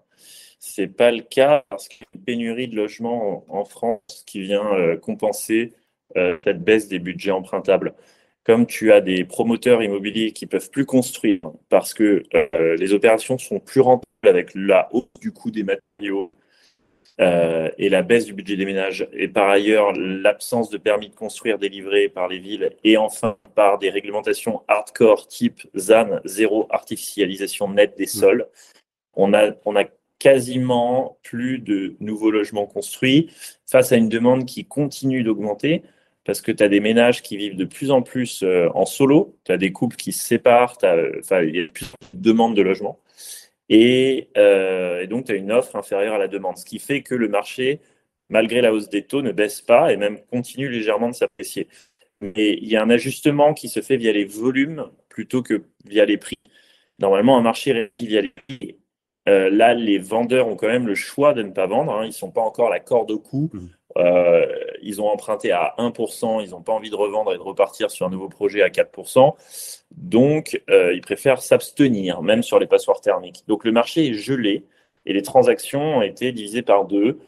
Ce 0.60 0.80
n'est 0.82 0.88
pas 0.88 1.10
le 1.10 1.22
cas 1.22 1.64
parce 1.70 1.88
qu'il 1.88 2.02
y 2.02 2.04
a 2.04 2.08
une 2.14 2.24
pénurie 2.24 2.68
de 2.68 2.76
logements 2.76 3.44
en, 3.48 3.64
France 3.64 4.24
qui 4.26 4.40
vient 4.40 4.66
euh, 4.74 4.96
compenser 4.96 5.74
cette 6.14 6.64
baisse 6.64 6.88
des 6.88 6.98
budgets 6.98 7.30
empruntables. 7.30 7.94
comme 8.44 8.66
tu 8.66 8.92
as 8.92 9.02
des 9.02 9.24
promoteurs 9.24 9.82
immobiliers 9.82 10.32
qui 10.32 10.46
peuvent 10.46 10.70
plus 10.70 10.86
construire 10.86 11.40
parce 11.68 11.92
que 11.92 12.22
euh, 12.34 12.76
les 12.76 12.94
opérations 12.94 13.36
sont 13.36 13.60
plus 13.60 13.82
rentables 13.82 14.06
avec 14.26 14.52
la 14.54 14.88
hausse 14.92 15.04
du 15.20 15.32
coût 15.32 15.50
des 15.50 15.64
matériaux 15.64 16.32
euh, 17.20 17.68
et 17.78 17.88
la 17.88 18.02
baisse 18.02 18.26
du 18.26 18.32
budget 18.32 18.56
des 18.56 18.64
ménages, 18.64 19.08
et 19.12 19.28
par 19.28 19.48
ailleurs 19.48 19.92
l'absence 19.92 20.70
de 20.70 20.78
permis 20.78 21.08
de 21.08 21.14
construire 21.14 21.58
délivrés 21.58 22.08
par 22.08 22.28
les 22.28 22.38
villes, 22.38 22.70
et 22.84 22.96
enfin 22.96 23.36
par 23.54 23.78
des 23.78 23.90
réglementations 23.90 24.62
hardcore 24.68 25.26
type 25.26 25.62
ZAN, 25.76 26.20
zéro 26.24 26.66
artificialisation 26.70 27.68
nette 27.68 27.96
des 27.96 28.04
mmh. 28.04 28.20
sols, 28.20 28.46
on 29.14 29.34
a, 29.34 29.50
on 29.64 29.74
a 29.76 29.84
quasiment 30.18 31.18
plus 31.22 31.58
de 31.58 31.96
nouveaux 32.00 32.30
logements 32.30 32.66
construits 32.66 33.30
face 33.66 33.92
à 33.92 33.96
une 33.96 34.08
demande 34.08 34.46
qui 34.46 34.64
continue 34.64 35.22
d'augmenter 35.22 35.82
parce 36.24 36.42
que 36.42 36.52
tu 36.52 36.62
as 36.62 36.68
des 36.68 36.80
ménages 36.80 37.22
qui 37.22 37.38
vivent 37.38 37.56
de 37.56 37.64
plus 37.64 37.90
en 37.90 38.02
plus 38.02 38.42
euh, 38.42 38.68
en 38.74 38.84
solo, 38.84 39.34
tu 39.44 39.52
as 39.52 39.56
des 39.56 39.72
couples 39.72 39.96
qui 39.96 40.12
se 40.12 40.22
séparent, 40.22 40.76
il 40.82 41.56
y 41.56 41.60
a 41.62 41.68
plus 41.72 41.86
de 42.12 42.22
demandes 42.22 42.54
de 42.54 42.60
logement. 42.60 43.00
Et, 43.68 44.30
euh, 44.36 45.02
et 45.02 45.06
donc, 45.06 45.26
tu 45.26 45.32
as 45.32 45.36
une 45.36 45.52
offre 45.52 45.76
inférieure 45.76 46.14
à 46.14 46.18
la 46.18 46.28
demande, 46.28 46.56
ce 46.56 46.64
qui 46.64 46.78
fait 46.78 47.02
que 47.02 47.14
le 47.14 47.28
marché, 47.28 47.80
malgré 48.28 48.60
la 48.60 48.72
hausse 48.72 48.88
des 48.88 49.02
taux, 49.02 49.22
ne 49.22 49.32
baisse 49.32 49.60
pas 49.60 49.92
et 49.92 49.96
même 49.96 50.18
continue 50.30 50.68
légèrement 50.68 51.08
de 51.08 51.14
s'apprécier. 51.14 51.68
Mais 52.20 52.54
il 52.54 52.68
y 52.68 52.76
a 52.76 52.82
un 52.82 52.90
ajustement 52.90 53.54
qui 53.54 53.68
se 53.68 53.80
fait 53.80 53.96
via 53.96 54.12
les 54.12 54.24
volumes 54.24 54.90
plutôt 55.08 55.42
que 55.42 55.64
via 55.84 56.04
les 56.04 56.16
prix. 56.16 56.36
Normalement, 56.98 57.38
un 57.38 57.42
marché 57.42 57.72
réagit 57.72 57.90
via 58.00 58.22
les 58.22 58.32
prix. 58.48 58.78
Euh, 59.28 59.50
là, 59.50 59.74
les 59.74 59.98
vendeurs 59.98 60.48
ont 60.48 60.56
quand 60.56 60.68
même 60.68 60.86
le 60.86 60.94
choix 60.94 61.34
de 61.34 61.42
ne 61.42 61.50
pas 61.50 61.66
vendre. 61.66 61.92
Hein. 61.92 62.04
Ils 62.04 62.08
ne 62.08 62.12
sont 62.12 62.30
pas 62.30 62.40
encore 62.40 62.70
la 62.70 62.80
corde 62.80 63.10
au 63.10 63.18
cou. 63.18 63.50
Mmh. 63.52 63.66
Euh, 63.96 64.46
ils 64.82 65.00
ont 65.00 65.08
emprunté 65.08 65.50
à 65.50 65.74
1%, 65.78 66.44
ils 66.44 66.50
n'ont 66.50 66.60
pas 66.60 66.72
envie 66.72 66.90
de 66.90 66.96
revendre 66.96 67.32
et 67.32 67.36
de 67.36 67.42
repartir 67.42 67.90
sur 67.90 68.06
un 68.06 68.10
nouveau 68.10 68.28
projet 68.28 68.62
à 68.62 68.68
4%. 68.68 69.34
Donc, 69.92 70.60
euh, 70.68 70.92
ils 70.94 71.00
préfèrent 71.00 71.42
s'abstenir, 71.42 72.22
même 72.22 72.42
sur 72.42 72.58
les 72.58 72.66
passoires 72.66 73.00
thermiques. 73.00 73.44
Donc, 73.48 73.64
le 73.64 73.72
marché 73.72 74.08
est 74.08 74.14
gelé 74.14 74.64
et 75.06 75.12
les 75.12 75.22
transactions 75.22 75.98
ont 75.98 76.02
été 76.02 76.32
divisées 76.32 76.62
par 76.62 76.84
deux. 76.84 77.18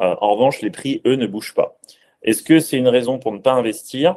Euh, 0.00 0.14
en 0.20 0.34
revanche, 0.34 0.60
les 0.60 0.70
prix, 0.70 1.00
eux, 1.06 1.16
ne 1.16 1.26
bougent 1.26 1.54
pas. 1.54 1.78
Est-ce 2.22 2.42
que 2.42 2.60
c'est 2.60 2.76
une 2.76 2.88
raison 2.88 3.18
pour 3.18 3.32
ne 3.32 3.38
pas 3.38 3.52
investir? 3.52 4.16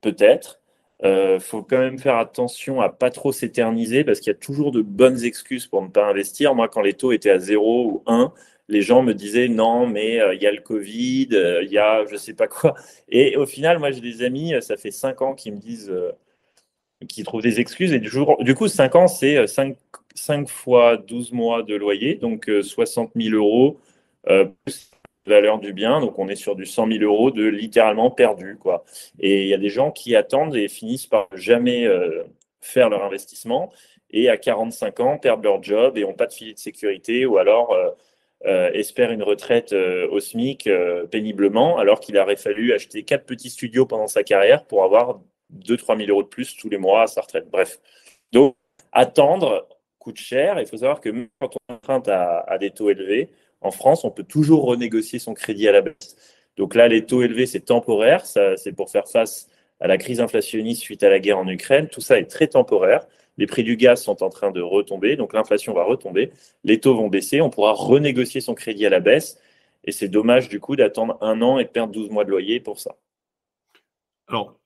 Peut-être. 0.00 0.58
Il 1.04 1.40
faut 1.40 1.64
quand 1.64 1.78
même 1.78 1.98
faire 1.98 2.16
attention 2.16 2.80
à 2.80 2.88
pas 2.88 3.10
trop 3.10 3.32
s'éterniser 3.32 4.04
parce 4.04 4.20
qu'il 4.20 4.32
y 4.32 4.36
a 4.36 4.38
toujours 4.38 4.70
de 4.70 4.82
bonnes 4.82 5.24
excuses 5.24 5.66
pour 5.66 5.82
ne 5.82 5.88
pas 5.88 6.06
investir. 6.06 6.54
Moi, 6.54 6.68
quand 6.68 6.80
les 6.80 6.92
taux 6.92 7.10
étaient 7.10 7.30
à 7.30 7.40
0 7.40 7.86
ou 7.86 8.02
1, 8.06 8.32
les 8.72 8.80
gens 8.82 9.02
me 9.02 9.12
disaient 9.12 9.48
non, 9.48 9.86
mais 9.86 10.18
euh, 10.20 10.34
il 10.34 10.42
y 10.42 10.46
a 10.46 10.52
le 10.52 10.60
Covid, 10.60 11.28
euh, 11.32 11.62
il 11.62 11.70
y 11.70 11.78
a 11.78 12.04
je 12.10 12.16
sais 12.16 12.32
pas 12.32 12.48
quoi. 12.48 12.74
Et 13.08 13.36
au 13.36 13.46
final, 13.46 13.78
moi, 13.78 13.90
j'ai 13.90 14.00
des 14.00 14.22
amis, 14.22 14.54
euh, 14.54 14.60
ça 14.62 14.76
fait 14.76 14.90
5 14.90 15.20
ans 15.20 15.34
qui 15.34 15.52
me 15.52 15.58
disent, 15.58 15.92
qui 17.08 17.22
trouvent 17.22 17.42
des 17.42 17.60
excuses. 17.60 17.92
Et 17.92 17.98
du, 17.98 18.08
jour, 18.08 18.42
du 18.42 18.54
coup, 18.54 18.68
5 18.68 18.96
ans, 18.96 19.08
c'est 19.08 19.46
5, 19.46 19.76
5, 20.14 20.48
fois 20.48 20.96
12 20.96 21.32
mois 21.32 21.62
de 21.62 21.74
loyer, 21.74 22.14
donc 22.14 22.50
60 22.62 23.12
000 23.14 23.36
euros 23.36 23.78
plus 24.24 24.90
la 25.26 25.36
valeur 25.36 25.58
du 25.60 25.72
bien. 25.72 26.00
Donc, 26.00 26.18
on 26.18 26.28
est 26.28 26.36
sur 26.36 26.56
du 26.56 26.64
100 26.64 26.88
000 26.88 27.04
euros 27.04 27.30
de 27.30 27.44
littéralement 27.44 28.10
perdu. 28.10 28.56
Quoi. 28.58 28.84
Et 29.20 29.42
il 29.42 29.48
y 29.48 29.54
a 29.54 29.58
des 29.58 29.68
gens 29.68 29.90
qui 29.90 30.16
attendent 30.16 30.56
et 30.56 30.68
finissent 30.68 31.06
par 31.06 31.28
jamais 31.34 31.86
faire 32.60 32.88
leur 32.88 33.04
investissement 33.04 33.70
et 34.12 34.28
à 34.28 34.36
45 34.36 35.00
ans 35.00 35.18
perdent 35.18 35.44
leur 35.44 35.62
job 35.62 35.96
et 35.96 36.02
n'ont 36.02 36.14
pas 36.14 36.26
de 36.26 36.32
filet 36.32 36.52
de 36.52 36.58
sécurité 36.58 37.26
ou 37.26 37.38
alors 37.38 37.72
euh, 37.72 37.90
espère 38.44 39.12
une 39.12 39.22
retraite 39.22 39.72
euh, 39.72 40.08
au 40.10 40.18
SMIC 40.20 40.66
euh, 40.66 41.06
péniblement, 41.06 41.78
alors 41.78 42.00
qu'il 42.00 42.18
aurait 42.18 42.36
fallu 42.36 42.72
acheter 42.72 43.04
quatre 43.04 43.24
petits 43.24 43.50
studios 43.50 43.86
pendant 43.86 44.08
sa 44.08 44.24
carrière 44.24 44.64
pour 44.64 44.82
avoir 44.82 45.20
2-3 45.54 45.98
000 45.98 46.10
euros 46.10 46.22
de 46.22 46.28
plus 46.28 46.56
tous 46.56 46.68
les 46.68 46.78
mois 46.78 47.02
à 47.02 47.06
sa 47.06 47.20
retraite. 47.20 47.48
Bref. 47.50 47.80
Donc, 48.32 48.56
attendre 48.90 49.68
coûte 49.98 50.18
cher. 50.18 50.58
Il 50.58 50.66
faut 50.66 50.78
savoir 50.78 51.00
que 51.00 51.10
même 51.10 51.28
quand 51.40 51.50
on 51.68 51.74
emprunte 51.74 52.08
à, 52.08 52.58
des 52.58 52.70
taux 52.70 52.90
élevés, 52.90 53.30
en 53.60 53.70
France, 53.70 54.04
on 54.04 54.10
peut 54.10 54.24
toujours 54.24 54.64
renégocier 54.64 55.20
son 55.20 55.34
crédit 55.34 55.68
à 55.68 55.72
la 55.72 55.82
baisse. 55.82 56.16
Donc 56.56 56.74
là, 56.74 56.88
les 56.88 57.06
taux 57.06 57.22
élevés, 57.22 57.46
c'est 57.46 57.60
temporaire. 57.60 58.26
C'est 58.26 58.72
pour 58.74 58.90
faire 58.90 59.06
face 59.06 59.48
à 59.78 59.86
la 59.86 59.98
crise 59.98 60.20
inflationniste 60.20 60.82
suite 60.82 61.04
à 61.04 61.10
la 61.10 61.20
guerre 61.20 61.38
en 61.38 61.46
Ukraine. 61.46 61.88
Tout 61.88 62.00
ça 62.00 62.18
est 62.18 62.28
très 62.28 62.48
temporaire. 62.48 63.06
Les 63.42 63.48
prix 63.48 63.64
du 63.64 63.76
gaz 63.76 64.00
sont 64.00 64.22
en 64.22 64.30
train 64.30 64.52
de 64.52 64.60
retomber, 64.60 65.16
donc 65.16 65.32
l'inflation 65.32 65.74
va 65.74 65.82
retomber, 65.82 66.30
les 66.62 66.78
taux 66.78 66.94
vont 66.94 67.08
baisser, 67.08 67.40
on 67.40 67.50
pourra 67.50 67.72
renégocier 67.72 68.40
son 68.40 68.54
crédit 68.54 68.86
à 68.86 68.88
la 68.88 69.00
baisse. 69.00 69.36
Et 69.82 69.90
c'est 69.90 70.06
dommage 70.06 70.48
du 70.48 70.60
coup 70.60 70.76
d'attendre 70.76 71.18
un 71.20 71.42
an 71.42 71.58
et 71.58 71.64
de 71.64 71.68
perdre 71.68 71.92
12 71.92 72.08
mois 72.08 72.24
de 72.24 72.30
loyer 72.30 72.60
pour 72.60 72.78
ça. 72.78 72.94
Alors, 74.28 74.60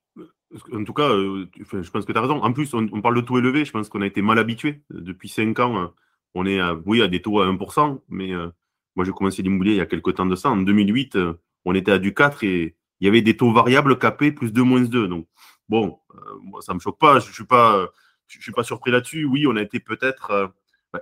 en 0.75 0.85
tout 0.85 0.93
cas, 0.93 1.09
euh, 1.09 1.47
je 1.57 1.91
pense 1.91 2.05
que 2.05 2.13
tu 2.13 2.19
as 2.19 2.21
raison. 2.21 2.43
En 2.43 2.53
plus, 2.53 2.75
on, 2.75 3.01
parle 3.01 3.17
de 3.17 3.23
taux 3.23 3.39
élevés, 3.39 3.65
je 3.65 3.73
pense 3.73 3.89
qu'on 3.89 4.03
a 4.03 4.07
été 4.07 4.21
mal 4.21 4.39
habitué. 4.39 4.83
Depuis 4.91 5.31
5 5.31 5.59
ans, 5.61 5.81
euh, 5.81 5.87
on 6.35 6.45
est 6.45 6.61
à, 6.61 6.75
oui, 6.85 7.01
à 7.01 7.09
des 7.09 7.23
taux 7.23 7.41
à 7.41 7.47
1%, 7.47 7.99
mais 8.11 8.35
euh, 8.35 8.49
moi 8.95 9.07
j'ai 9.07 9.13
commencé 9.13 9.41
l'immobilier 9.41 9.73
il 9.73 9.79
y 9.79 9.81
a 9.81 9.87
quelques 9.87 10.17
temps 10.17 10.27
de 10.27 10.37
ça. 10.37 10.51
En 10.51 10.59
2008, 10.59 11.17
on 11.65 11.75
était 11.75 11.93
à 11.93 11.99
du 11.99 12.13
4 12.13 12.45
et 12.45 12.77
il 13.01 13.07
y 13.07 13.09
avait 13.09 13.23
des 13.23 13.39
taux 13.39 13.53
variables 13.53 13.99
capés 13.99 14.33
plus 14.33 14.53
2, 14.53 14.63
moins 14.63 14.83
2. 14.83 15.09
Donc, 15.09 15.27
bon, 15.67 15.99
moi, 16.43 16.61
ça 16.61 16.73
ne 16.73 16.75
me 16.75 16.81
choque 16.81 16.99
pas. 16.99 17.21
Je 17.21 17.29
ne 17.29 17.33
suis 17.33 17.47
pas 17.47 17.91
je 18.29 18.39
ne 18.39 18.43
suis 18.43 18.53
pas 18.53 18.65
surpris 18.65 18.91
là-dessus. 18.91 19.25
Oui, 19.25 19.47
on 19.47 19.57
a 19.57 19.63
été 19.63 19.81
peut-être. 19.81 20.31
Euh, 20.31 20.47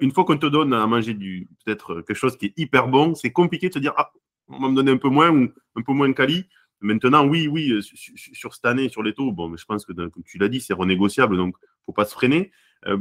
une 0.00 0.12
fois 0.12 0.24
qu'on 0.24 0.38
te 0.38 0.46
donne 0.46 0.72
à 0.72 0.86
manger 0.86 1.14
du 1.14 1.48
peut-être 1.64 2.02
quelque 2.02 2.16
chose 2.16 2.36
qui 2.36 2.46
est 2.46 2.52
hyper 2.56 2.88
bon, 2.88 3.14
c'est 3.14 3.30
compliqué 3.30 3.68
de 3.68 3.74
se 3.74 3.78
dire 3.78 3.92
ah, 3.96 4.12
on 4.48 4.58
va 4.58 4.68
me 4.68 4.74
donner 4.74 4.90
un 4.90 4.96
peu 4.96 5.08
moins 5.08 5.30
ou 5.30 5.48
un 5.76 5.82
peu 5.82 5.92
moins 5.92 6.08
de 6.08 6.14
quali. 6.14 6.48
Maintenant, 6.80 7.26
oui, 7.26 7.48
oui, 7.48 7.70
euh, 7.70 7.80
sur, 7.80 8.54
cette 8.54 8.66
année, 8.66 8.88
sur 8.88 9.02
les 9.02 9.14
taux, 9.14 9.32
bon, 9.32 9.56
je 9.56 9.64
pense 9.64 9.86
que 9.86 9.92
comme 9.92 10.22
tu 10.24 10.38
l'as 10.38 10.48
dit, 10.48 10.60
c'est 10.60 10.74
renégociable, 10.74 11.36
donc 11.36 11.56
faut 11.86 11.92
pas 11.92 12.04
se 12.04 12.12
freiner. 12.12 12.50
Euh, 12.86 12.98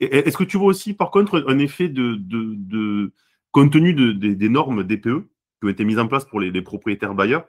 est-ce 0.00 0.36
que 0.36 0.44
tu 0.44 0.56
vois 0.56 0.68
aussi, 0.68 0.94
par 0.94 1.10
contre, 1.10 1.44
un 1.46 1.58
effet 1.58 1.88
de, 1.88 2.14
de, 2.14 2.54
de 2.56 3.12
compte 3.50 3.72
tenu 3.72 3.92
des 3.92 4.48
normes 4.48 4.84
DPE 4.84 5.02
qui 5.02 5.64
ont 5.64 5.68
été 5.68 5.84
mises 5.84 5.98
en 5.98 6.06
place 6.06 6.24
pour 6.24 6.40
les, 6.40 6.62
propriétaires 6.62 7.14
bailleurs, 7.14 7.44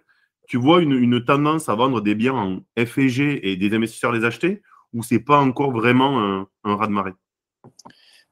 tu 0.48 0.58
vois 0.58 0.82
une, 0.82 0.94
une, 0.94 1.24
tendance 1.24 1.70
à 1.70 1.76
vendre 1.76 2.02
des 2.02 2.16
biens 2.16 2.34
en 2.34 2.60
FG 2.78 3.40
et 3.44 3.56
des 3.56 3.74
investisseurs 3.74 4.12
les 4.12 4.26
acheter? 4.26 4.62
Ou 4.94 5.04
c'est 5.04 5.20
pas 5.20 5.40
encore 5.40 5.72
vraiment 5.72 6.20
un, 6.20 6.48
un 6.64 6.76
raz-de-marée? 6.76 7.14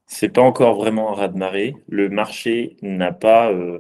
C'est 0.08 0.30
pas 0.30 0.42
encore 0.42 0.76
vraiment 0.76 1.12
un 1.12 1.16
raz-de-marée. 1.16 1.76
Le 1.90 2.10
marché 2.10 2.78
n'a 2.82 3.12
pas, 3.12 3.52
euh, 3.52 3.80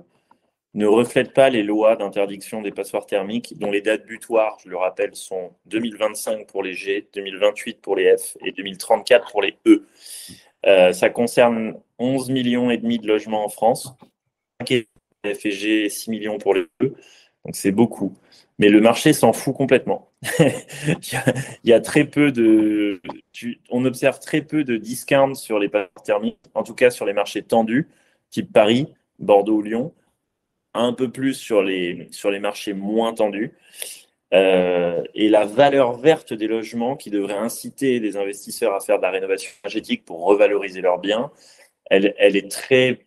ne 0.73 0.85
reflète 0.85 1.33
pas 1.33 1.49
les 1.49 1.63
lois 1.63 1.95
d'interdiction 1.95 2.61
des 2.61 2.71
passoires 2.71 3.05
thermiques, 3.05 3.57
dont 3.57 3.71
les 3.71 3.81
dates 3.81 4.05
butoirs, 4.05 4.57
je 4.63 4.69
le 4.69 4.77
rappelle, 4.77 5.15
sont 5.15 5.53
2025 5.67 6.45
pour 6.47 6.63
les 6.63 6.73
G, 6.73 7.07
2028 7.13 7.81
pour 7.81 7.95
les 7.95 8.17
F 8.17 8.37
et 8.43 8.51
2034 8.51 9.31
pour 9.31 9.41
les 9.41 9.57
E. 9.65 9.87
Euh, 10.65 10.91
ça 10.91 11.09
concerne 11.09 11.79
11 11.97 12.29
millions 12.29 12.69
et 12.69 12.77
demi 12.77 12.99
de 12.99 13.07
logements 13.07 13.45
en 13.45 13.49
France, 13.49 13.95
5 14.67 14.85
F 15.25 15.45
et 15.45 15.51
G, 15.51 15.89
6 15.89 16.09
millions 16.09 16.37
pour 16.37 16.53
les 16.53 16.67
E. 16.81 16.93
Donc 17.45 17.55
c'est 17.55 17.71
beaucoup. 17.71 18.17
Mais 18.59 18.67
le 18.69 18.81
marché 18.81 19.13
s'en 19.13 19.31
fout 19.31 19.55
complètement. 19.55 20.06
il, 20.39 21.69
y 21.69 21.73
a, 21.73 21.79
très 21.79 22.05
peu 22.05 22.31
de. 22.31 23.01
on 23.69 23.85
observe 23.85 24.19
très 24.19 24.41
peu 24.41 24.63
de 24.63 24.77
discounts 24.77 25.35
sur 25.35 25.59
les 25.59 25.69
passes 25.69 25.89
thermiques, 26.03 26.39
en 26.55 26.63
tout 26.63 26.73
cas 26.73 26.89
sur 26.89 27.05
les 27.05 27.13
marchés 27.13 27.43
tendus, 27.43 27.87
type 28.31 28.51
Paris, 28.51 28.87
Bordeaux 29.19 29.57
ou 29.57 29.61
Lyon, 29.61 29.93
un 30.73 30.93
peu 30.93 31.11
plus 31.11 31.35
sur 31.35 31.61
les, 31.61 32.07
sur 32.11 32.31
les 32.31 32.39
marchés 32.39 32.73
moins 32.73 33.13
tendus. 33.13 33.53
Euh, 34.33 35.03
et 35.13 35.29
la 35.29 35.45
valeur 35.45 35.97
verte 35.97 36.33
des 36.33 36.47
logements 36.47 36.97
qui 36.97 37.09
devrait 37.09 37.37
inciter 37.37 37.99
les 37.99 38.17
investisseurs 38.17 38.73
à 38.73 38.81
faire 38.81 38.97
de 38.97 39.03
la 39.03 39.11
rénovation 39.11 39.51
énergétique 39.63 40.03
pour 40.03 40.25
revaloriser 40.25 40.81
leurs 40.81 40.99
biens, 40.99 41.31
elle, 41.89 42.13
elle 42.17 42.35
est 42.35 42.51
très 42.51 42.99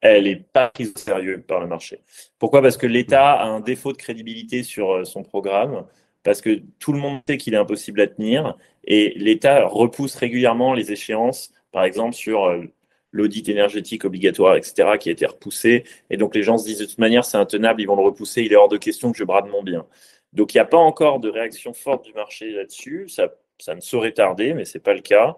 elle 0.00 0.24
n'est 0.24 0.36
pas 0.36 0.68
prise 0.68 0.92
au 0.94 0.98
sérieux 0.98 1.42
par 1.42 1.60
le 1.60 1.66
marché. 1.66 2.00
Pourquoi? 2.38 2.62
Parce 2.62 2.76
que 2.76 2.86
l'État 2.86 3.32
a 3.32 3.46
un 3.46 3.60
défaut 3.60 3.92
de 3.92 3.96
crédibilité 3.96 4.62
sur 4.62 4.92
euh, 4.92 5.04
son 5.04 5.22
programme, 5.22 5.86
parce 6.22 6.40
que 6.40 6.62
tout 6.78 6.92
le 6.92 6.98
monde 6.98 7.20
sait 7.28 7.36
qu'il 7.36 7.54
est 7.54 7.58
impossible 7.58 8.00
à 8.00 8.06
tenir, 8.06 8.56
et 8.84 9.12
l'État 9.16 9.66
repousse 9.66 10.14
régulièrement 10.14 10.74
les 10.74 10.92
échéances, 10.92 11.52
par 11.72 11.84
exemple 11.84 12.14
sur 12.14 12.44
euh, 12.44 12.64
l'audit 13.12 13.48
énergétique 13.48 14.04
obligatoire, 14.04 14.56
etc., 14.56 14.98
qui 14.98 15.08
a 15.08 15.12
été 15.12 15.26
repoussé, 15.26 15.84
et 16.10 16.16
donc 16.16 16.34
les 16.34 16.42
gens 16.42 16.58
se 16.58 16.66
disent 16.66 16.78
de 16.78 16.84
toute 16.86 16.98
manière 16.98 17.24
c'est 17.24 17.38
intenable, 17.38 17.80
ils 17.80 17.86
vont 17.86 17.96
le 17.96 18.02
repousser, 18.02 18.42
il 18.42 18.52
est 18.52 18.56
hors 18.56 18.68
de 18.68 18.76
question 18.76 19.12
que 19.12 19.18
je 19.18 19.24
brade 19.24 19.46
mon 19.46 19.62
bien. 19.62 19.86
Donc 20.32 20.54
il 20.54 20.58
n'y 20.58 20.60
a 20.60 20.66
pas 20.66 20.78
encore 20.78 21.20
de 21.20 21.30
réaction 21.30 21.72
forte 21.72 22.04
du 22.04 22.12
marché 22.12 22.50
là-dessus, 22.50 23.08
ça, 23.08 23.32
ça 23.58 23.74
ne 23.74 23.80
saurait 23.80 24.12
tarder, 24.12 24.54
mais 24.54 24.64
ce 24.64 24.78
n'est 24.78 24.82
pas 24.82 24.94
le 24.94 25.00
cas. 25.00 25.36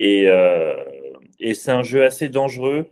Et, 0.00 0.28
euh, 0.28 0.76
et 1.40 1.54
c'est 1.54 1.70
un 1.70 1.82
jeu 1.82 2.04
assez 2.04 2.28
dangereux 2.28 2.86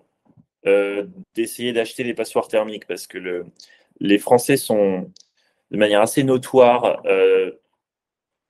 euh, 0.67 1.07
d'essayer 1.35 1.73
d'acheter 1.73 2.05
les 2.05 2.15
passoires 2.15 2.49
thermiques 2.49 2.87
parce 2.87 3.07
que 3.07 3.19
le, 3.19 3.47
les 4.01 4.19
Français 4.19 4.57
sont 4.57 5.11
de 5.73 5.79
manière 5.79 6.01
assez 6.01 6.23
notoire 6.23 7.03
euh, 7.07 7.51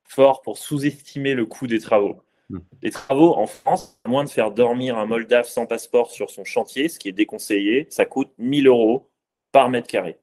forts 0.05 0.43
pour 0.43 0.59
sous-estimer 0.59 1.35
le 1.35 1.47
coût 1.47 1.67
des 1.67 1.81
travaux. 1.81 2.23
Hmm. 2.51 2.59
Les 2.83 2.91
travaux 2.91 3.35
en 3.35 3.47
France, 3.47 3.99
à 4.05 4.09
moins 4.09 4.25
de 4.25 4.29
faire 4.29 4.51
dormir 4.51 4.99
un 4.99 5.07
Moldave 5.07 5.47
sans 5.47 5.67
passeport 5.67 6.11
sur 6.11 6.29
son 6.31 6.45
chantier, 6.45 6.89
ce 6.89 6.99
qui 6.99 7.09
est 7.09 7.13
déconseillé, 7.13 7.87
ça 7.89 8.05
coûte 8.05 8.31
1000 8.39 8.67
euros 8.67 9.09
par 9.53 9.71
mètre 9.71 9.87
carré. 9.87 10.19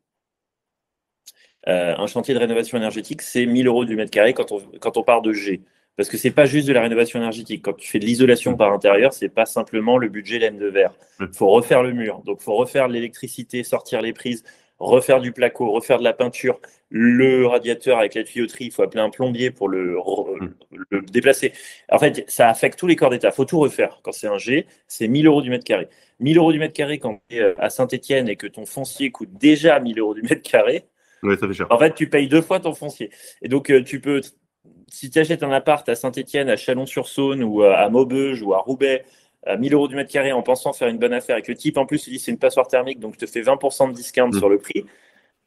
un 1.66 2.08
chantier 2.08 2.34
de 2.34 2.40
rénovation 2.40 2.78
énergétique, 2.78 3.22
c'est 3.22 3.46
1000 3.46 3.68
euros 3.68 3.86
du 3.86 3.96
mètre 3.96 4.12
carré 4.12 4.34
quand 4.34 4.52
on, 4.52 4.60
quand 4.80 4.98
on 4.98 5.04
part 5.04 5.22
de 5.22 5.34
G. 5.34 5.62
Parce 6.00 6.08
que 6.08 6.16
c'est 6.16 6.32
pas 6.32 6.46
juste 6.46 6.66
de 6.66 6.72
la 6.72 6.82
rénovation 6.82 7.20
énergétique. 7.20 7.62
Quand 7.62 7.74
tu 7.74 7.90
fais 7.90 8.00
de 8.00 8.06
l'isolation 8.06 8.56
par 8.56 8.72
intérieur, 8.72 9.12
c'est 9.12 9.28
pas 9.28 9.46
simplement 9.46 9.98
le 9.98 10.08
budget 10.08 10.40
laine 10.40 10.58
de 10.58 10.68
verre. 10.68 10.94
Il 11.20 11.28
faut 11.34 11.50
refaire 11.50 11.84
le 11.84 11.92
mur. 11.92 12.22
Donc, 12.26 12.38
il 12.40 12.44
faut 12.46 12.56
refaire 12.56 12.88
l'électricité, 12.88 13.64
sortir 13.64 14.02
les 14.02 14.14
prises, 14.14 14.46
refaire 14.80 15.22
du 15.22 15.32
placo, 15.32 15.72
refaire 15.72 16.00
de 16.00 16.04
la 16.04 16.14
peinture. 16.14 16.60
Le 16.90 17.46
radiateur 17.46 18.00
avec 18.00 18.16
la 18.16 18.24
tuyauterie, 18.24 18.66
il 18.66 18.72
faut 18.72 18.82
appeler 18.82 19.02
un 19.02 19.10
plombier 19.10 19.52
pour 19.52 19.70
le, 19.70 19.98
le 20.90 21.02
déplacer. 21.02 21.54
En 21.92 22.00
fait, 22.00 22.24
ça 22.28 22.50
affecte 22.50 22.80
tous 22.80 22.88
les 22.88 22.96
corps 22.96 23.12
d'État. 23.12 23.30
Il 23.30 23.34
faut 23.34 23.46
tout 23.46 23.60
refaire. 23.60 24.00
Quand 24.04 24.12
c'est 24.12 24.28
un 24.28 24.38
G, 24.38 24.66
c'est 24.88 25.08
1000 25.08 25.28
euros 25.28 25.42
du 25.42 25.50
mètre 25.50 25.66
carré. 25.66 25.88
1000 26.20 26.38
euros 26.38 26.52
du 26.52 26.60
mètre 26.60 26.74
carré 26.74 26.98
quand 26.98 27.22
tu 27.30 27.38
es 27.38 27.42
euh, 27.42 27.54
à 27.60 27.70
Saint-Etienne 27.70 28.28
et 28.28 28.36
que 28.36 28.48
ton 28.48 28.66
foncier 28.66 29.12
coûte 29.12 29.30
déjà 29.34 29.80
1000 29.80 30.00
euros 30.00 30.14
du 30.16 30.22
mètre 30.24 30.42
carré. 30.42 30.86
Ouais, 31.22 31.38
ça 31.38 31.48
fait 31.48 31.54
cher. 31.54 31.68
En 31.70 31.78
fait, 31.78 31.94
tu 31.94 32.10
payes 32.10 32.28
deux 32.28 32.42
fois 32.42 32.60
ton 32.60 32.74
foncier. 32.74 33.12
Et 33.42 33.50
donc, 33.50 33.70
euh, 33.70 33.84
tu 33.84 34.00
peux 34.00 34.22
si 34.92 35.10
tu 35.10 35.20
achètes 35.20 35.44
un 35.44 35.52
appart 35.52 35.88
à 35.88 35.96
Saint-Etienne, 35.96 36.50
à 36.50 36.56
Chalon-sur-Saône 36.56 37.44
ou 37.44 37.62
à 37.62 37.88
Maubeuge 37.90 38.42
ou 38.42 38.54
à 38.54 38.60
Roubaix, 38.60 39.06
à 39.46 39.58
1000 39.58 39.74
euros 39.74 39.88
du 39.88 39.96
mètre 39.96 40.12
carré 40.12 40.32
en 40.32 40.42
pensant 40.42 40.74
faire 40.74 40.88
une 40.88 40.98
bonne 40.98 41.14
affaire 41.14 41.38
et 41.38 41.42
que 41.42 41.52
le 41.52 41.58
type 41.58 41.78
en 41.78 41.86
plus 41.86 42.08
il 42.08 42.12
dit 42.12 42.20
c'est 42.20 42.32
une 42.32 42.38
passoire 42.38 42.68
thermique 42.68 43.00
donc 43.00 43.16
je 43.16 43.26
te 43.26 43.32
fais 43.32 43.42
20% 43.42 43.90
de 43.90 43.94
discount 43.94 44.30
mm. 44.30 44.38
sur 44.38 44.50
le 44.50 44.58
prix, 44.58 44.86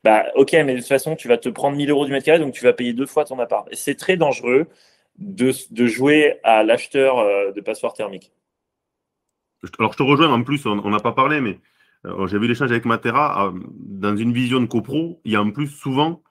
bah 0.04 0.24
ok, 0.34 0.52
mais 0.52 0.74
de 0.74 0.78
toute 0.78 0.88
façon 0.88 1.16
tu 1.16 1.28
vas 1.28 1.38
te 1.38 1.48
prendre 1.48 1.76
1000 1.76 1.90
euros 1.90 2.04
du 2.06 2.12
mètre 2.12 2.24
carré 2.24 2.38
donc 2.38 2.54
tu 2.54 2.64
vas 2.64 2.72
payer 2.72 2.92
deux 2.92 3.06
fois 3.06 3.24
ton 3.24 3.38
appart. 3.38 3.68
Et 3.70 3.76
c'est 3.76 3.94
très 3.94 4.16
dangereux 4.16 4.66
de, 5.18 5.52
jouer 5.86 6.40
à 6.42 6.62
l'acheteur 6.64 7.18
euh, 7.18 7.52
de 7.52 7.60
passoire 7.60 7.92
thermique. 7.92 8.32
Alors 9.78 9.92
je 9.92 9.98
te 9.98 10.02
rejoins 10.02 10.32
en 10.32 10.42
plus, 10.42 10.66
on 10.66 10.90
n'a 10.90 10.98
pas 10.98 11.12
parlé, 11.12 11.40
mais 11.40 11.60
euh, 12.04 12.26
j'ai 12.26 12.38
vu 12.38 12.48
l'échange 12.48 12.70
avec 12.70 12.84
Matera. 12.84 13.46
Euh, 13.46 13.60
dans 13.76 14.16
une 14.16 14.32
vision 14.32 14.60
de 14.60 14.66
copro, 14.66 15.20
il 15.24 15.32
y 15.32 15.36
a 15.36 15.42
en 15.42 15.50
plus 15.50 15.68
souvent 15.68 16.22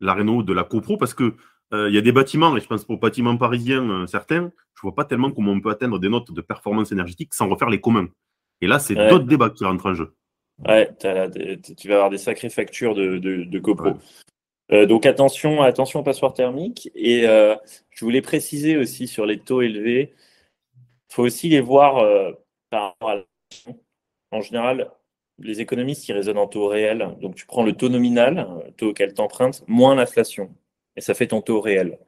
la 0.00 0.14
réno 0.14 0.42
de 0.42 0.52
la 0.52 0.64
copro 0.64 0.96
parce 0.96 1.12
que 1.12 1.34
il 1.72 1.94
y 1.94 1.98
a 1.98 2.00
des 2.00 2.12
bâtiments, 2.12 2.56
et 2.56 2.60
je 2.60 2.66
pense 2.66 2.84
pour 2.84 2.98
bâtiments 2.98 3.36
parisiens 3.36 3.88
euh, 3.88 4.06
certains, 4.06 4.50
je 4.74 4.80
ne 4.80 4.82
vois 4.82 4.94
pas 4.94 5.04
tellement 5.04 5.30
comment 5.30 5.52
on 5.52 5.60
peut 5.60 5.70
atteindre 5.70 5.98
des 5.98 6.08
notes 6.08 6.32
de 6.32 6.40
performance 6.40 6.90
énergétique 6.90 7.32
sans 7.32 7.48
refaire 7.48 7.70
les 7.70 7.80
communs. 7.80 8.08
Et 8.60 8.66
là, 8.66 8.78
c'est 8.78 8.94
d'autres 8.94 9.24
débats 9.24 9.50
qui 9.50 9.64
rentrent 9.64 9.86
en 9.86 9.94
jeu. 9.94 10.14
Ouais, 10.66 10.90
tu 10.98 11.88
vas 11.88 11.94
avoir 11.94 12.10
des 12.10 12.18
sacrées 12.18 12.50
factures 12.50 12.94
de, 12.94 13.18
de, 13.18 13.58
copro. 13.58 13.94
Euh, 14.72 14.84
donc 14.84 15.06
attention, 15.06 15.62
attention 15.62 16.00
aux 16.00 16.02
passoires 16.02 16.34
thermiques. 16.34 16.90
Et 16.94 17.22
je 17.22 18.04
voulais 18.04 18.20
préciser 18.20 18.76
aussi 18.76 19.06
sur 19.06 19.24
les 19.24 19.38
taux 19.38 19.62
élevés, 19.62 20.12
il 21.10 21.14
faut 21.14 21.22
aussi 21.22 21.48
les 21.48 21.60
voir 21.60 22.04
par 22.68 22.94
rapport 23.00 23.10
à 23.10 23.72
En 24.30 24.42
général, 24.42 24.90
les 25.38 25.60
économistes, 25.62 26.06
ils 26.08 26.12
raisonnent 26.12 26.38
en 26.38 26.46
taux 26.46 26.66
réel. 26.66 27.16
Donc 27.22 27.34
tu 27.34 27.46
prends 27.46 27.64
le 27.64 27.72
taux 27.72 27.88
nominal, 27.88 28.46
le 28.66 28.72
taux 28.72 28.90
auquel 28.90 29.14
tu 29.14 29.20
empruntes, 29.22 29.64
moins 29.66 29.94
l'inflation 29.94 30.50
et 30.96 31.00
ça 31.00 31.14
fait 31.14 31.28
ton 31.28 31.40
taux 31.40 31.60
réel. 31.60 31.98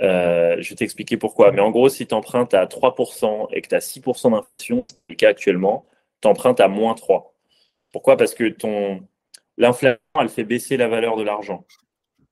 Euh, 0.00 0.56
je 0.60 0.70
vais 0.70 0.76
t'expliquer 0.76 1.16
pourquoi. 1.16 1.52
Mais 1.52 1.60
en 1.60 1.70
gros, 1.70 1.88
si 1.88 2.06
tu 2.06 2.14
empruntes 2.14 2.54
à 2.54 2.66
3% 2.66 3.48
et 3.52 3.60
que 3.60 3.68
tu 3.68 3.74
as 3.74 3.80
6% 3.80 4.30
d'inflation, 4.30 4.84
c'est 4.88 4.98
le 5.08 5.14
cas 5.14 5.28
actuellement, 5.28 5.86
tu 6.20 6.28
empruntes 6.28 6.60
à 6.60 6.68
moins 6.68 6.94
3. 6.94 7.34
Pourquoi? 7.92 8.16
Parce 8.16 8.34
que 8.34 8.48
ton 8.48 9.02
l'inflation, 9.56 10.00
elle 10.20 10.28
fait 10.28 10.44
baisser 10.44 10.76
la 10.76 10.88
valeur 10.88 11.16
de 11.16 11.22
l'argent. 11.22 11.64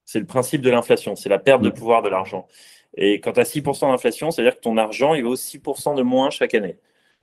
C'est 0.05 0.19
le 0.19 0.27
principe 0.27 0.61
de 0.61 0.71
l'inflation, 0.71 1.15
c'est 1.15 1.29
la 1.29 1.39
perte 1.39 1.63
de 1.63 1.69
mm. 1.69 1.75
pouvoir 1.75 2.03
de 2.03 2.09
l'argent. 2.09 2.49
Et 2.97 3.21
quand 3.21 3.33
tu 3.33 3.41
as 3.41 3.45
6% 3.45 3.91
d'inflation, 3.91 4.31
c'est-à-dire 4.31 4.57
que 4.57 4.61
ton 4.61 4.77
argent, 4.77 5.15
il 5.15 5.25
vaut 5.25 5.37
6% 5.37 5.97
de 5.97 6.03
moins 6.03 6.31
chaque 6.31 6.55
année. 6.55 6.77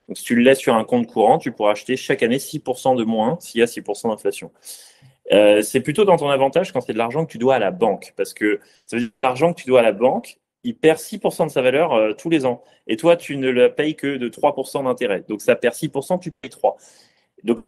Donc 0.08 0.18
si 0.18 0.24
tu 0.24 0.34
le 0.34 0.42
laisses 0.42 0.58
sur 0.58 0.74
un 0.74 0.84
compte 0.84 1.06
courant, 1.06 1.38
tu 1.38 1.52
pourras 1.52 1.72
acheter 1.72 1.96
chaque 1.96 2.22
année 2.22 2.38
6% 2.38 2.96
de 2.96 3.04
moins 3.04 3.38
s'il 3.40 3.60
y 3.60 3.62
a 3.62 3.66
6% 3.66 4.08
d'inflation. 4.08 4.50
Euh, 5.32 5.62
c'est 5.62 5.80
plutôt 5.80 6.04
dans 6.04 6.16
ton 6.16 6.28
avantage 6.28 6.72
quand 6.72 6.80
c'est 6.80 6.92
de 6.92 6.98
l'argent 6.98 7.24
que 7.24 7.32
tu 7.32 7.38
dois 7.38 7.56
à 7.56 7.58
la 7.58 7.70
banque. 7.70 8.12
Parce 8.16 8.34
que 8.34 8.60
ça 8.86 8.96
veut 8.96 9.02
dire 9.02 9.12
l'argent 9.22 9.52
que 9.52 9.60
tu 9.60 9.66
dois 9.66 9.80
à 9.80 9.82
la 9.82 9.92
banque, 9.92 10.38
il 10.64 10.76
perd 10.76 10.98
6% 10.98 11.46
de 11.46 11.50
sa 11.50 11.62
valeur 11.62 11.92
euh, 11.92 12.12
tous 12.12 12.30
les 12.30 12.46
ans. 12.46 12.62
Et 12.86 12.96
toi, 12.96 13.16
tu 13.16 13.36
ne 13.36 13.50
le 13.50 13.72
payes 13.72 13.96
que 13.96 14.16
de 14.16 14.28
3% 14.28 14.84
d'intérêt. 14.84 15.24
Donc 15.28 15.40
ça 15.40 15.54
perd 15.56 15.74
6%, 15.74 16.20
tu 16.20 16.30
payes 16.40 16.50
3. 16.50 16.76
Donc, 17.44 17.64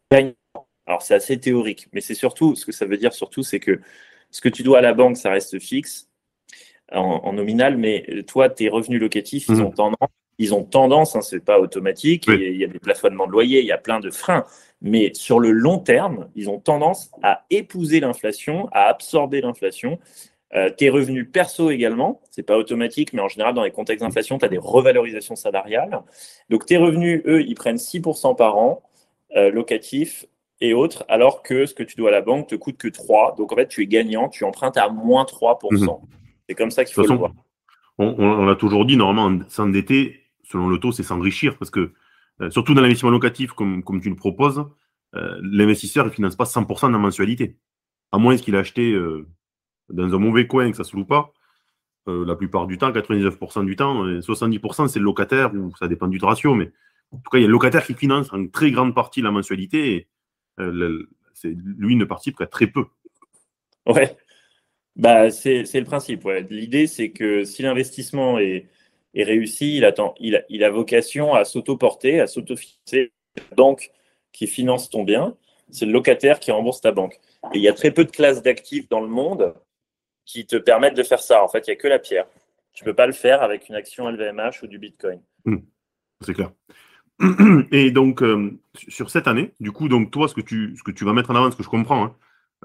alors 0.87 1.02
c'est 1.02 1.14
assez 1.14 1.38
théorique, 1.38 1.88
mais 1.92 2.00
c'est 2.00 2.14
surtout, 2.14 2.54
ce 2.56 2.66
que 2.66 2.72
ça 2.72 2.84
veut 2.84 2.98
dire 2.98 3.12
surtout, 3.12 3.42
c'est 3.42 3.60
que 3.60 3.80
ce 4.30 4.40
que 4.40 4.48
tu 4.48 4.62
dois 4.62 4.78
à 4.78 4.82
la 4.82 4.92
banque, 4.92 5.16
ça 5.16 5.30
reste 5.30 5.58
fixe 5.58 6.08
en, 6.90 7.32
nominal, 7.32 7.78
mais 7.78 8.04
toi, 8.26 8.50
tes 8.50 8.68
revenus 8.68 9.00
locatifs, 9.00 9.46
ils 9.48 9.56
mmh. 9.56 9.64
ont 9.64 9.70
tendance 9.70 10.08
ils 10.38 10.54
ont 10.54 10.64
tendance, 10.64 11.14
hein, 11.14 11.20
ce 11.20 11.37
n'est 11.37 11.40
pas 11.40 11.60
automatique, 11.60 12.24
il 12.26 12.56
y 12.56 12.64
a 12.64 12.66
des 12.66 12.78
plafonnements 12.78 13.26
de 13.26 13.32
loyer, 13.32 13.60
il 13.60 13.66
y 13.66 13.72
a 13.72 13.78
plein 13.78 14.00
de 14.00 14.10
freins, 14.10 14.44
mais 14.82 15.12
sur 15.14 15.38
le 15.38 15.52
long 15.52 15.78
terme, 15.78 16.28
ils 16.34 16.50
ont 16.50 16.58
tendance 16.58 17.10
à 17.22 17.44
épouser 17.50 18.00
l'inflation, 18.00 18.68
à 18.72 18.88
absorber 18.88 19.40
l'inflation. 19.40 19.98
Euh, 20.54 20.70
tes 20.70 20.90
revenus 20.90 21.30
perso 21.32 21.70
également, 21.70 22.20
c'est 22.30 22.42
pas 22.42 22.58
automatique, 22.58 23.12
mais 23.12 23.22
en 23.22 23.28
général, 23.28 23.54
dans 23.54 23.62
les 23.62 23.70
contextes 23.70 24.04
d'inflation, 24.04 24.38
tu 24.38 24.44
as 24.44 24.48
des 24.48 24.58
revalorisations 24.58 25.36
salariales. 25.36 26.02
Donc 26.50 26.66
tes 26.66 26.76
revenus, 26.76 27.22
eux, 27.26 27.42
ils 27.42 27.54
prennent 27.54 27.76
6% 27.76 28.34
par 28.36 28.58
an, 28.58 28.82
euh, 29.36 29.50
locatifs 29.50 30.26
et 30.60 30.74
autres, 30.74 31.04
alors 31.08 31.42
que 31.42 31.64
ce 31.64 31.74
que 31.74 31.84
tu 31.84 31.96
dois 31.96 32.10
à 32.10 32.12
la 32.12 32.20
banque 32.20 32.48
te 32.48 32.56
coûte 32.56 32.76
que 32.76 32.88
3. 32.88 33.36
Donc 33.38 33.52
en 33.52 33.56
fait, 33.56 33.68
tu 33.68 33.82
es 33.82 33.86
gagnant, 33.86 34.28
tu 34.28 34.44
empruntes 34.44 34.76
à 34.76 34.88
moins 34.88 35.24
3%. 35.24 35.70
Mhm. 35.70 36.08
C'est 36.48 36.54
comme 36.56 36.72
ça 36.72 36.84
qu'il 36.84 36.94
faut 36.94 37.02
le 37.02 37.14
voir. 37.14 37.32
On, 37.98 38.14
on 38.18 38.44
l'a 38.44 38.56
toujours 38.56 38.84
dit, 38.84 38.96
normalement, 38.96 39.44
s'endetter, 39.48 40.22
selon 40.42 40.68
le 40.68 40.78
taux, 40.78 40.90
c'est 40.90 41.04
s'enrichir 41.04 41.56
parce 41.56 41.70
que, 41.70 41.92
euh, 42.40 42.50
surtout 42.50 42.74
dans 42.74 42.80
l'investissement 42.80 43.10
locatif, 43.10 43.52
comme, 43.52 43.82
comme 43.82 44.00
tu 44.00 44.08
le 44.08 44.16
proposes, 44.16 44.64
euh, 45.14 45.38
l'investisseur 45.42 46.06
ne 46.06 46.10
finance 46.10 46.36
pas 46.36 46.44
100% 46.44 46.88
de 46.88 46.92
la 46.92 46.98
mensualité. 46.98 47.56
À 48.10 48.18
moins 48.18 48.36
qu'il 48.36 48.54
ait 48.54 48.58
acheté 48.58 48.92
euh, 48.92 49.26
dans 49.90 50.14
un 50.14 50.18
mauvais 50.18 50.46
coin 50.46 50.70
que 50.70 50.76
ça 50.76 50.82
ne 50.82 50.88
se 50.88 50.96
loue 50.96 51.04
pas. 51.04 51.32
la 52.06 52.34
plupart 52.34 52.66
du 52.66 52.78
temps, 52.78 52.90
99% 52.90 53.64
du 53.64 53.76
temps, 53.76 54.04
70% 54.04 54.88
c'est 54.88 54.98
le 54.98 55.04
locataire, 55.04 55.54
ou 55.54 55.72
ça 55.76 55.88
dépend 55.88 56.08
du 56.08 56.18
ratio, 56.18 56.54
mais 56.54 56.72
en 57.12 57.18
tout 57.18 57.30
cas, 57.30 57.38
il 57.38 57.42
y 57.42 57.44
a 57.44 57.46
le 57.46 57.52
locataire 57.52 57.84
qui 57.84 57.94
finance 57.94 58.32
en 58.32 58.48
très 58.48 58.70
grande 58.70 58.94
partie 58.94 59.22
la 59.22 59.30
mensualité 59.30 59.94
et 59.94 60.08
lui 61.54 61.96
ne 61.96 62.04
participe 62.04 62.38
qu'à 62.38 62.46
très 62.46 62.66
peu. 62.66 62.84
Ouais, 63.86 64.16
bah, 64.96 65.30
c'est 65.30 65.62
le 65.62 65.84
principe. 65.84 66.28
L'idée, 66.50 66.86
c'est 66.86 67.10
que 67.10 67.44
si 67.44 67.62
l'investissement 67.62 68.38
est, 68.38 68.68
et 69.14 69.25
réussi, 69.25 69.77
il, 69.77 69.85
attend, 69.85 70.14
il, 70.18 70.64
a, 70.64 70.70
vocation 70.70 71.35
à 71.35 71.44
s'auto-porter, 71.44 72.20
à 72.20 72.27
s'auto-financer. 72.27 73.12
La 73.37 73.57
banque 73.57 73.90
qui 74.33 74.46
finance 74.46 74.90
ton 74.90 75.05
bien, 75.05 75.37
c'est 75.70 75.87
le 75.87 75.92
locataire 75.92 76.38
qui 76.38 76.51
rembourse 76.51 76.81
ta 76.81 76.92
banque. 76.92 77.18
Et 77.55 77.59
il 77.59 77.62
y 77.62 77.68
a 77.68 77.72
très 77.72 77.90
peu 77.90 78.05
de 78.05 78.11
classes 78.11 78.42
d'actifs 78.42 78.88
dans 78.88 79.01
le 79.01 79.09
monde 79.09 79.55
qui 80.25 80.46
te 80.46 80.57
permettent 80.57 80.96
de 80.96 81.03
faire 81.03 81.20
ça. 81.20 81.42
En 81.42 81.48
fait, 81.48 81.66
il 81.66 81.70
n'y 81.70 81.77
a 81.77 81.77
que 81.77 81.88
la 81.88 81.98
pierre. 81.98 82.27
Tu 82.72 82.85
ne 82.85 82.90
peux 82.90 82.94
pas 82.94 83.07
le 83.07 83.12
faire 83.12 83.42
avec 83.42 83.68
une 83.68 83.75
action 83.75 84.09
LVMH 84.09 84.62
ou 84.62 84.66
du 84.66 84.79
Bitcoin. 84.79 85.20
Hmm. 85.44 85.59
c'est 86.22 86.35
clair. 86.35 86.53
Et 87.72 87.90
donc, 87.90 88.22
euh, 88.22 88.59
sur 88.88 89.11
cette 89.11 89.29
année, 89.29 89.53
du 89.61 89.72
coup, 89.72 89.88
donc 89.88 90.11
toi, 90.11 90.29
ce 90.29 90.35
que 90.35 90.40
tu, 90.40 91.05
vas 91.05 91.12
mettre 91.12 91.31
en 91.31 91.35
avant, 91.35 91.51
ce 91.51 91.57
que 91.57 91.62
je 91.62 91.68
comprends, 91.68 92.05
hein, 92.05 92.16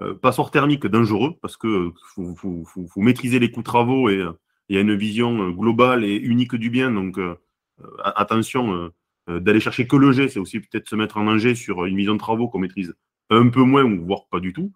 euh, 0.02 0.14
passeport 0.14 0.52
thermique 0.52 0.86
dangereux, 0.86 1.36
parce 1.42 1.58
que 1.58 1.92
faut, 2.14 2.36
faut, 2.36 2.64
faut, 2.66 3.02
maîtriser 3.02 3.40
les 3.40 3.52
coûts 3.52 3.62
de 3.62 3.66
travaux 3.66 4.10
et, 4.10 4.24
il 4.70 4.76
y 4.76 4.78
a 4.78 4.82
une 4.82 4.96
vision 4.96 5.42
euh, 5.42 5.52
globale 5.52 6.04
et 6.04 6.16
unique 6.16 6.56
du 6.56 6.70
bien. 6.70 6.92
Donc, 6.92 7.18
euh, 7.18 7.36
euh, 7.82 7.88
attention, 8.04 8.92
d'aller 9.28 9.60
chercher 9.60 9.88
que 9.88 9.98
le 9.98 10.14
G, 10.14 10.30
c'est 10.30 10.40
aussi 10.40 10.62
peut-être 10.62 10.88
se 10.88 10.96
mettre 10.96 11.18
en 11.18 11.26
danger 11.26 11.54
sur 11.54 11.84
une 11.86 11.98
vision 11.98 12.14
de 12.14 12.20
travaux 12.20 12.48
qu'on 12.48 12.60
maîtrise 12.60 12.96
un 13.30 13.50
peu 13.50 13.62
moins, 13.62 13.84
ou 13.84 14.06
voire 14.06 14.28
pas 14.32 14.40
du 14.40 14.54
tout. 14.54 14.72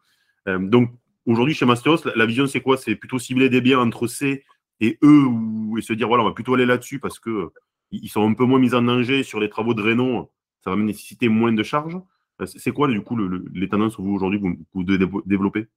donc, 0.46 0.92
aujourd'hui, 1.26 1.54
chez 1.54 1.66
Masteros, 1.66 2.04
la, 2.16 2.26
vision, 2.26 2.48
c'est 2.48 2.60
quoi? 2.60 2.76
C'est 2.76 2.96
plutôt 2.96 3.18
cibler 3.18 3.50
des 3.50 3.62
biens 3.62 3.80
entre 3.80 4.08
C 4.08 4.44
et 4.82 5.00
E, 5.04 5.08
ou, 5.08 5.78
et 5.78 5.82
se 5.82 5.94
dire, 5.94 6.10
voilà, 6.10 6.24
on 6.24 6.28
va 6.28 6.34
plutôt 6.34 6.54
aller 6.54 6.66
là-dessus 6.66 7.00
parce 7.00 7.18
que 7.18 7.50
ils 7.92 8.10
sont 8.10 8.30
un 8.30 8.34
peu 8.34 8.44
moins 8.44 8.60
mis 8.60 8.74
en 8.76 8.82
danger 8.82 9.24
sur 9.24 9.40
les 9.40 9.50
travaux 9.50 9.74
de 9.74 9.82
réno, 9.82 10.30
ça 10.64 10.72
va 10.72 10.76
nécessiter 10.76 11.30
moins 11.30 11.54
de 11.54 11.64
charges. 11.64 11.98
C'est 12.46 12.74
quoi, 12.74 12.90
du 12.90 13.02
coup, 13.02 13.18
les 13.54 13.70
tendances 13.70 13.96
que 13.96 14.02
vous, 14.02 14.14
aujourd'hui, 14.14 14.40
vous, 14.40 14.58
vous 14.74 14.84
développez? 14.84 15.68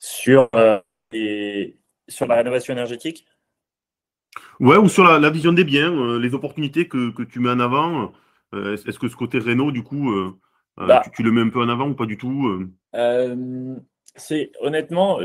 Sur 0.00 0.50
les, 1.12 1.78
sur 2.08 2.26
la 2.26 2.36
rénovation 2.36 2.72
énergétique? 2.72 3.26
Ouais, 4.60 4.76
ou 4.76 4.88
sur 4.88 5.04
la, 5.04 5.30
vision 5.30 5.52
des 5.52 5.64
biens, 5.64 5.92
euh, 5.92 6.18
les 6.18 6.34
opportunités 6.34 6.88
que, 6.88 7.22
tu 7.22 7.40
mets 7.40 7.50
en 7.50 7.60
avant. 7.60 8.12
Euh, 8.54 8.76
est-ce 8.76 8.98
que 8.98 9.08
ce 9.08 9.16
côté 9.16 9.38
Renault, 9.38 9.72
du 9.72 9.82
coup, 9.82 10.12
euh, 10.12 10.34
bah. 10.76 11.02
tu, 11.14 11.22
le 11.22 11.30
mets 11.30 11.42
un 11.42 11.48
peu 11.48 11.60
en 11.60 11.68
avant 11.68 11.88
ou 11.88 11.94
pas 11.94 12.06
du 12.06 12.16
tout 12.16 12.68
C'est 14.16 14.52
honnêtement, 14.60 15.20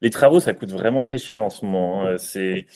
les 0.00 0.10
travaux, 0.10 0.40
ça 0.40 0.52
coûte 0.52 0.72
vraiment 0.72 1.08
cher 1.14 1.46
en 1.46 1.50
ce 1.50 1.64
moment. 1.64 2.06
Hein. 2.06 2.18
C'est 2.18 2.66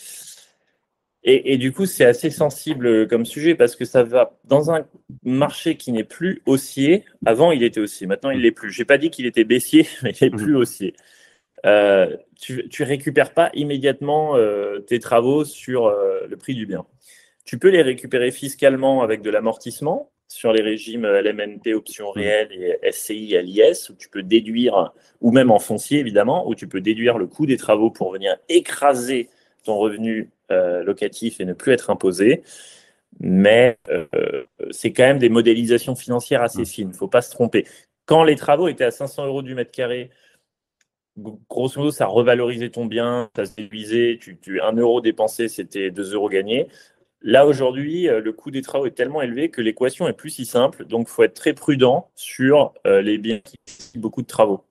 et, 1.29 1.59
du 1.59 1.73
coup, 1.73 1.87
c'est 1.87 2.05
assez 2.05 2.31
sensible 2.31 3.09
comme 3.09 3.27
sujet 3.27 3.57
parce 3.57 3.75
que 3.75 3.85
ça 3.85 4.05
va 4.05 4.39
dans 4.45 4.71
un 4.71 4.87
marché 5.25 5.77
qui 5.77 5.91
n'est 5.91 6.05
plus 6.05 6.41
haussier. 6.47 7.05
Avant, 7.25 7.51
il 7.51 7.65
était 7.65 7.81
haussier. 7.81 8.07
Maintenant, 8.07 8.31
il 8.31 8.43
l'est 8.43 8.53
plus. 8.53 8.71
Je 8.71 8.81
n'ai 8.81 8.85
pas 8.85 8.97
dit 8.97 9.11
qu'il 9.11 9.27
était 9.27 9.43
baissier, 9.43 9.89
mais 10.05 10.13
il 10.13 10.25
n'est 10.25 10.31
plus 10.31 10.53
mhm. 10.53 10.57
haussier. 10.57 10.95
Euh, 11.65 12.17
tu 12.41 12.63
ne 12.79 12.87
récupères 12.87 13.35
pas 13.35 13.51
immédiatement 13.55 14.37
euh, 14.37 14.79
tes 14.79 15.01
travaux 15.01 15.45
sur 15.45 15.87
euh, 15.87 16.29
le 16.29 16.37
prix 16.37 16.55
du 16.55 16.65
bien. 16.65 16.87
Tu 17.45 17.59
peux 17.59 17.71
les 17.71 17.83
récupérer 17.83 18.31
fiscalement 18.31 19.03
avec 19.03 19.21
de 19.23 19.31
l'amortissement, 19.31 20.13
sur 20.29 20.53
les 20.53 20.63
régimes 20.63 21.07
LMNP 21.07 21.75
option 21.75 22.11
mmh. 22.11 22.19
réelle 22.21 22.53
et 22.53 22.93
SCI 22.93 23.37
à 23.37 23.43
l'IS, 23.43 23.91
où 23.91 23.95
tu 23.95 24.09
peux 24.09 24.23
déduire, 24.23 24.93
ou 25.21 25.33
même 25.33 25.51
en 25.51 25.59
foncier 25.59 25.99
évidemment, 25.99 26.49
où 26.49 26.55
tu 26.55 26.69
peux 26.69 26.81
déduire 26.81 27.19
le 27.19 27.27
coût 27.27 27.47
des 27.47 27.57
travaux 27.57 27.91
pour 27.91 28.13
venir 28.13 28.37
écraser 28.49 29.29
ton 29.65 29.77
revenu 29.77 30.21
euh, 30.21 30.36
locatif 30.51 31.41
et 31.41 31.45
ne 31.45 31.53
plus 31.53 31.73
être 31.73 31.91
imposé. 31.91 32.43
Mais 33.21 33.79
euh, 33.89 34.45
c'est 34.71 34.93
quand 34.93 35.05
même 35.05 35.19
des 35.19 35.29
modélisations 35.29 35.95
financières 35.95 36.43
assez 36.43 36.63
mmh. 36.63 36.67
fines, 36.67 36.89
il 36.89 36.93
ne 36.93 36.97
faut 36.97 37.09
pas 37.09 37.23
se 37.23 37.31
tromper. 37.31 37.67
Quand 38.05 38.25
les 38.25 38.37
travaux 38.37 38.69
étaient 38.69 38.85
à 38.85 38.91
500 38.91 39.27
euros 39.27 39.43
du 39.43 39.55
mètre 39.55 39.71
carré, 39.71 40.11
grosso 41.49 41.81
modo, 41.81 41.91
ça 41.91 42.07
revalorisait 42.07 42.71
ton 42.71 42.87
bien, 42.87 43.31
ça 43.35 43.47
se 43.47 43.55
déduisait, 43.55 44.19
tu, 44.21 44.39
tu, 44.39 44.61
1 44.61 44.73
euro 44.75 45.01
dépensé, 45.01 45.49
c'était 45.49 45.91
2 45.91 46.15
euros 46.15 46.29
gagnés. 46.29 46.69
Là, 47.23 47.47
aujourd'hui, 47.47 48.09
euh, 48.09 48.21
le 48.21 48.33
coût 48.33 48.51
des 48.51 48.63
travaux 48.63 48.87
est 48.87 48.91
tellement 48.91 49.23
élevé 49.23 49.51
que 49.51 49.63
l'équation 49.63 50.07
est 50.07 50.13
plus 50.13 50.31
si 50.31 50.45
simple. 50.45 50.85
Donc, 50.85 51.09
il 51.09 51.13
faut 51.13 51.23
être 51.23 51.35
très 51.35 51.55
prudent 51.55 52.11
sur 52.15 52.75
euh, 52.87 53.01
les 53.01 53.19
biens 53.19 53.41
qui 53.41 53.57
ont 53.97 54.01
beaucoup 54.01 54.23
de 54.23 54.27
travaux. 54.27 54.65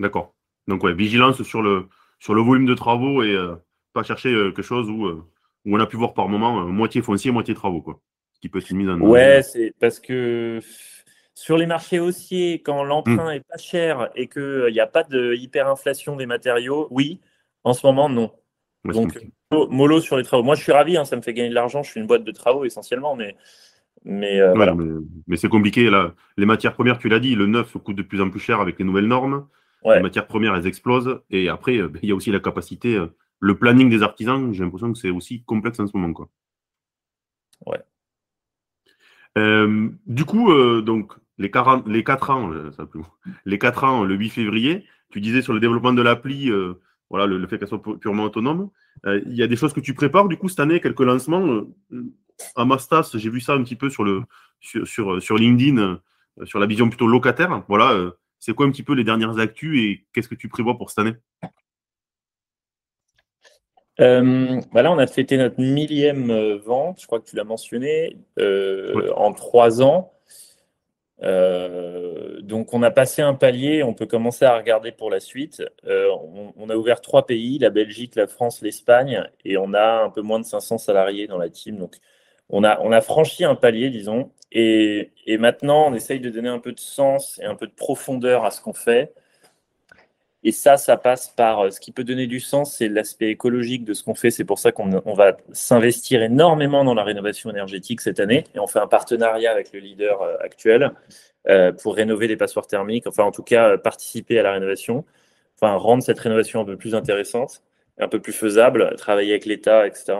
D'accord. 0.00 0.34
Donc, 0.66 0.82
ouais, 0.82 0.92
vigilance 0.92 1.42
sur 1.42 1.62
le, 1.62 1.88
sur 2.18 2.34
le 2.34 2.42
volume 2.42 2.66
de 2.66 2.74
travaux 2.74 3.22
et 3.22 3.32
euh, 3.32 3.54
pas 3.94 4.02
chercher 4.02 4.30
quelque 4.30 4.62
chose 4.62 4.90
où, 4.90 5.06
où, 5.06 5.76
on 5.76 5.80
a 5.80 5.86
pu 5.86 5.96
voir 5.96 6.12
par 6.12 6.28
moment 6.28 6.66
moitié 6.66 7.00
foncier, 7.00 7.30
moitié 7.30 7.54
travaux. 7.54 7.80
Quoi. 7.80 8.00
Ce 8.34 8.40
qui 8.40 8.50
peut 8.50 8.58
être 8.58 8.70
mis 8.72 8.88
en. 8.88 9.00
Ouais, 9.00 9.42
c'est 9.42 9.72
parce 9.80 10.00
que 10.00 10.60
sur 11.34 11.56
les 11.56 11.66
marchés 11.66 11.98
haussiers, 11.98 12.62
quand 12.62 12.84
l'emprunt 12.84 13.32
n'est 13.32 13.40
hmm. 13.40 13.50
pas 13.50 13.58
cher 13.58 14.10
et 14.14 14.28
qu'il 14.28 14.70
n'y 14.70 14.80
a 14.80 14.86
pas 14.86 15.02
de 15.02 15.34
hyperinflation 15.34 16.16
des 16.16 16.26
matériaux, 16.26 16.88
oui. 16.90 17.20
En 17.64 17.72
ce 17.72 17.86
moment, 17.86 18.08
non. 18.08 18.30
Donc, 18.84 19.18
mollo 19.50 20.00
sur 20.00 20.16
les 20.16 20.22
travaux. 20.22 20.42
Moi, 20.42 20.54
je 20.54 20.62
suis 20.62 20.72
ravi, 20.72 20.96
hein, 20.96 21.04
ça 21.04 21.16
me 21.16 21.22
fait 21.22 21.32
gagner 21.32 21.48
de 21.48 21.54
l'argent. 21.54 21.82
Je 21.82 21.90
suis 21.90 22.00
une 22.00 22.06
boîte 22.06 22.24
de 22.24 22.32
travaux 22.32 22.64
essentiellement, 22.64 23.16
mais. 23.16 23.36
Mais, 24.06 24.38
euh, 24.38 24.52
voilà. 24.52 24.76
mais, 25.26 25.36
c'est 25.38 25.48
compliqué. 25.48 25.88
Là. 25.88 26.14
Les 26.36 26.44
matières 26.44 26.74
premières, 26.74 26.98
tu 26.98 27.08
l'as 27.08 27.20
dit, 27.20 27.34
le 27.34 27.46
neuf 27.46 27.72
coûte 27.78 27.96
de 27.96 28.02
plus 28.02 28.20
en 28.20 28.28
plus 28.28 28.40
cher 28.40 28.60
avec 28.60 28.78
les 28.78 28.84
nouvelles 28.84 29.06
normes. 29.06 29.46
Les 29.84 30.00
matières 30.00 30.26
premières, 30.26 30.54
elles 30.54 30.66
explosent. 30.66 31.20
Et 31.30 31.48
après, 31.48 31.76
euh, 31.76 31.90
il 32.02 32.08
y 32.08 32.12
a 32.12 32.14
aussi 32.14 32.30
la 32.30 32.40
capacité, 32.40 32.96
euh, 32.96 33.06
le 33.44 33.58
planning 33.58 33.90
des 33.90 34.02
artisans. 34.02 34.52
J'ai 34.52 34.64
l'impression 34.64 34.92
que 34.92 34.98
c'est 34.98 35.10
aussi 35.10 35.42
complexe 35.44 35.80
en 35.80 35.86
ce 35.86 35.96
moment. 35.96 36.12
Quoi. 36.12 36.28
Ouais. 37.66 37.80
du 40.06 40.24
coup, 40.24 40.52
donc, 40.82 41.12
les, 41.38 41.50
40, 41.50 41.86
les 41.88 42.04
4 42.04 42.30
ans, 42.30 42.50
les 43.44 43.58
4 43.58 43.84
ans, 43.84 44.04
le 44.04 44.14
8 44.14 44.30
février, 44.30 44.84
tu 45.10 45.20
disais 45.20 45.42
sur 45.42 45.52
le 45.52 45.60
développement 45.60 45.92
de 45.92 46.02
l'appli, 46.02 46.50
voilà, 47.10 47.26
le, 47.26 47.46
fait 47.46 47.58
qu'elle 47.58 47.68
soit 47.68 47.82
purement 48.00 48.24
autonome. 48.24 48.70
Euh, 49.06 49.20
il 49.26 49.34
y 49.34 49.42
a 49.42 49.46
des 49.46 49.56
choses 49.56 49.72
que 49.72 49.80
tu 49.80 49.94
prépares, 49.94 50.28
du 50.28 50.36
coup, 50.36 50.48
cette 50.48 50.60
année, 50.60 50.80
quelques 50.80 51.00
lancements. 51.00 51.46
Euh, 51.92 52.12
à 52.56 52.64
Mastas, 52.64 53.12
j'ai 53.14 53.30
vu 53.30 53.40
ça 53.40 53.54
un 53.54 53.62
petit 53.62 53.76
peu 53.76 53.90
sur, 53.90 54.04
le, 54.04 54.22
sur, 54.60 55.22
sur, 55.22 55.36
LinkedIn, 55.36 55.78
euh, 55.78 56.44
sur 56.44 56.58
la 56.58 56.66
vision 56.66 56.88
plutôt 56.88 57.06
locataire. 57.06 57.62
Voilà, 57.68 58.12
c'est 58.40 58.54
quoi 58.54 58.66
un 58.66 58.70
petit 58.70 58.82
peu 58.82 58.94
les 58.94 59.04
dernières 59.04 59.38
actus 59.38 59.80
et 59.80 60.04
qu'est-ce 60.12 60.28
que 60.28 60.34
tu 60.34 60.48
prévois 60.48 60.76
pour 60.76 60.90
cette 60.90 60.98
année? 61.00 61.14
Voilà, 63.98 64.92
on 64.92 64.98
a 64.98 65.06
fêté 65.06 65.36
notre 65.36 65.60
millième 65.60 66.54
vente, 66.56 67.00
je 67.00 67.06
crois 67.06 67.20
que 67.20 67.28
tu 67.28 67.36
l'as 67.36 67.44
mentionné, 67.44 68.18
en 68.38 69.32
trois 69.32 69.82
ans. 69.82 70.14
Euh, 71.22 72.40
donc 72.42 72.74
on 72.74 72.82
a 72.82 72.90
passé 72.90 73.22
un 73.22 73.34
palier, 73.34 73.82
on 73.82 73.94
peut 73.94 74.06
commencer 74.06 74.44
à 74.44 74.56
regarder 74.56 74.92
pour 74.92 75.10
la 75.10 75.20
suite. 75.20 75.62
Euh, 75.86 76.08
on, 76.56 76.68
a 76.68 76.76
ouvert 76.76 77.00
trois 77.00 77.26
pays, 77.26 77.58
la 77.58 77.70
Belgique, 77.70 78.14
la 78.16 78.26
France, 78.26 78.60
l'Espagne, 78.62 79.24
et 79.44 79.56
on 79.56 79.72
a 79.74 80.02
un 80.02 80.10
peu 80.10 80.22
moins 80.22 80.40
de 80.40 80.44
500 80.44 80.78
salariés 80.78 81.26
dans 81.26 81.38
la 81.38 81.48
team. 81.48 81.78
Donc 81.78 81.96
on 82.48 82.64
a, 82.64 82.80
on 82.80 82.92
a 82.92 83.00
franchi 83.00 83.44
un 83.44 83.54
palier, 83.54 83.90
disons, 83.90 84.32
et, 84.52 85.12
et, 85.26 85.38
maintenant 85.38 85.86
on 85.88 85.94
essaye 85.94 86.20
de 86.20 86.30
donner 86.30 86.48
un 86.48 86.58
peu 86.58 86.72
de 86.72 86.80
sens 86.80 87.40
et 87.42 87.44
un 87.46 87.54
peu 87.54 87.66
de 87.66 87.72
profondeur 87.72 88.44
à 88.44 88.50
ce 88.50 88.60
qu'on 88.60 88.74
fait. 88.74 89.14
Et 90.46 90.52
ça, 90.52 90.76
ça 90.76 90.98
passe 90.98 91.28
par 91.28 91.60
euh, 91.60 91.70
ce 91.70 91.80
qui 91.80 91.90
peut 91.90 92.04
donner 92.04 92.26
du 92.26 92.38
sens, 92.38 92.76
c'est 92.76 92.88
l'aspect 92.88 93.30
écologique 93.30 93.84
de 93.84 93.94
ce 93.94 94.04
qu'on 94.04 94.14
fait. 94.14 94.30
C'est 94.30 94.44
pour 94.44 94.58
ça 94.58 94.72
qu'on 94.72 95.14
va 95.14 95.38
s'investir 95.52 96.22
énormément 96.22 96.84
dans 96.84 96.92
la 96.92 97.02
rénovation 97.02 97.48
énergétique 97.50 98.02
cette 98.02 98.20
année. 98.20 98.44
Et 98.54 98.58
on 98.58 98.66
fait 98.66 98.78
un 98.78 98.86
partenariat 98.86 99.50
avec 99.50 99.72
le 99.72 99.80
leader 99.80 100.20
euh, 100.20 100.36
actuel 100.40 100.92
euh, 101.48 101.72
pour 101.72 101.94
rénover 101.96 102.28
les 102.28 102.36
passoires 102.36 102.66
thermiques, 102.66 103.06
enfin 103.06 103.24
en 103.24 103.32
tout 103.32 103.42
cas 103.42 103.78
participer 103.78 104.38
à 104.38 104.42
la 104.42 104.52
rénovation, 104.52 105.04
enfin 105.56 105.74
rendre 105.76 106.02
cette 106.02 106.18
rénovation 106.18 106.60
un 106.60 106.64
peu 106.66 106.76
plus 106.76 106.94
intéressante, 106.94 107.62
un 107.98 108.08
peu 108.08 108.20
plus 108.20 108.32
faisable, 108.32 108.94
travailler 108.96 109.32
avec 109.32 109.46
l'État, 109.46 109.86
etc. 109.86 110.18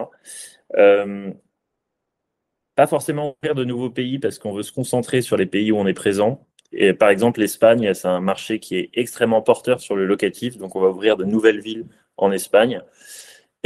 pas 2.75 2.87
forcément 2.87 3.37
ouvrir 3.43 3.55
de 3.55 3.65
nouveaux 3.65 3.91
pays 3.91 4.19
parce 4.19 4.39
qu'on 4.39 4.53
veut 4.53 4.63
se 4.63 4.73
concentrer 4.73 5.23
sur 5.23 5.37
les 5.37 5.47
pays 5.47 5.71
où 5.73 5.79
on 5.79 5.87
est 5.87 5.95
présent 5.95 6.47
et 6.77 6.93
par 6.93 7.09
exemple, 7.09 7.41
l'Espagne, 7.41 7.95
c'est 7.95 8.09
un 8.09 8.21
marché 8.21 8.59
qui 8.59 8.77
est 8.77 8.91
extrêmement 8.95 9.43
porteur 9.43 9.81
sur 9.81 9.97
le 9.97 10.07
locatif. 10.07 10.59
Donc, 10.59 10.77
on 10.77 10.81
va 10.81 10.89
ouvrir 10.89 11.17
de 11.17 11.25
nouvelles 11.25 11.61
villes 11.61 11.87
en 12.17 12.33
Espagne. 12.33 12.83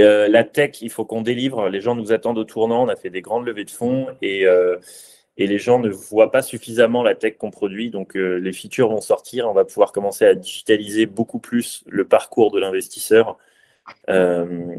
Euh, 0.01 0.29
la 0.29 0.45
tech, 0.45 0.81
il 0.83 0.91
faut 0.91 1.05
qu'on 1.05 1.23
délivre. 1.23 1.69
Les 1.69 1.81
gens 1.81 1.95
nous 1.95 2.13
attendent 2.13 2.39
au 2.39 2.45
tournant. 2.45 2.85
On 2.85 2.89
a 2.89 2.97
fait 2.97 3.11
des 3.11 3.23
grandes 3.23 3.47
levées 3.47 3.65
de 3.65 3.71
fonds 3.71 4.07
et, 4.23 4.47
euh, 4.47 4.77
et 5.37 5.47
les 5.47 5.59
gens 5.59 5.79
ne 5.79 5.89
voient 5.89 6.31
pas 6.31 6.43
suffisamment 6.43 7.03
la 7.03 7.15
tech 7.15 7.37
qu'on 7.39 7.51
produit. 7.51 7.91
Donc, 7.91 8.17
euh, 8.17 8.37
les 8.37 8.53
features 8.53 8.91
vont 8.91 9.01
sortir. 9.01 9.49
On 9.49 9.55
va 9.55 9.65
pouvoir 9.65 9.93
commencer 9.93 10.25
à 10.25 10.35
digitaliser 10.35 11.07
beaucoup 11.07 11.39
plus 11.39 11.85
le 11.87 12.07
parcours 12.07 12.51
de 12.51 12.61
l'investisseur. 12.61 13.39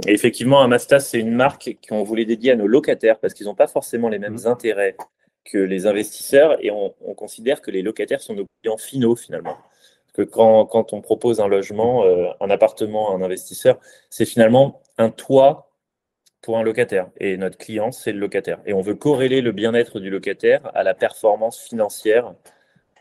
effectivement, 0.08 0.62
Amastas, 0.62 1.00
c'est 1.00 1.20
une 1.20 1.32
marque 1.32 1.78
qu'on 1.88 2.04
voulait 2.04 2.26
dédier 2.26 2.52
à 2.52 2.56
nos 2.56 2.68
locataires 2.68 3.20
parce 3.20 3.34
qu'ils 3.34 3.48
n'ont 3.48 3.56
pas 3.56 3.68
forcément 3.68 4.08
les 4.08 4.20
mêmes 4.20 4.38
mmh. 4.44 4.48
intérêts 4.48 4.96
que 5.46 5.58
les 5.58 5.88
investisseurs 5.88 6.64
et 6.64 6.72
on, 6.72 6.92
considère 7.16 7.62
que 7.62 7.72
les 7.72 7.82
locataires 7.82 8.22
sont 8.22 8.36
nos 8.36 8.46
clients 8.62 8.78
finaux 8.78 9.16
finalement. 9.16 9.58
que 10.14 10.22
quand, 10.22 10.66
quand, 10.66 10.94
on 10.94 11.02
propose 11.02 11.40
un 11.40 11.48
logement, 11.48 12.04
euh, 12.04 12.28
un 12.40 12.50
appartement 12.50 13.12
à 13.12 13.16
un 13.16 13.22
investisseur, 13.22 13.80
c'est 14.10 14.26
finalement 14.26 14.82
un 14.98 15.10
toit 15.10 15.70
pour 16.42 16.58
un 16.58 16.64
locataire. 16.64 17.10
Et 17.20 17.38
notre 17.38 17.58
client, 17.58 17.92
c'est 17.92 18.12
le 18.12 18.20
locataire. 18.20 18.60
Et 18.66 18.74
on 18.74 18.82
veut 18.82 18.96
corréler 18.96 19.42
le 19.42 19.52
bien-être 19.52 20.00
du 20.00 20.10
locataire 20.10 20.72
à 20.74 20.84
la 20.84 20.94
performance 20.94 21.60
financière 21.60 22.34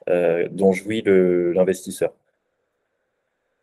euh, 0.08 0.48
dont 0.50 0.72
jouit 0.72 1.02
l'investisseur. 1.04 2.12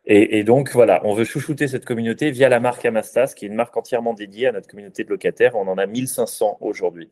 Et, 0.06 0.38
et, 0.38 0.44
donc, 0.44 0.70
voilà, 0.72 1.02
on 1.04 1.14
veut 1.16 1.24
chouchouter 1.24 1.68
cette 1.68 1.86
communauté 1.86 2.30
via 2.30 2.48
la 2.48 2.60
marque 2.60 2.86
Amastas, 2.86 3.34
qui 3.36 3.46
est 3.46 3.48
une 3.48 3.56
marque 3.56 3.76
entièrement 3.76 4.14
dédiée 4.14 4.48
à 4.48 4.52
notre 4.52 4.68
communauté 4.68 5.04
de 5.04 5.10
locataires. 5.10 5.56
On 5.56 5.68
en 5.68 5.78
a 5.80 5.88
1500 5.88 6.58
aujourd'hui. 6.62 7.10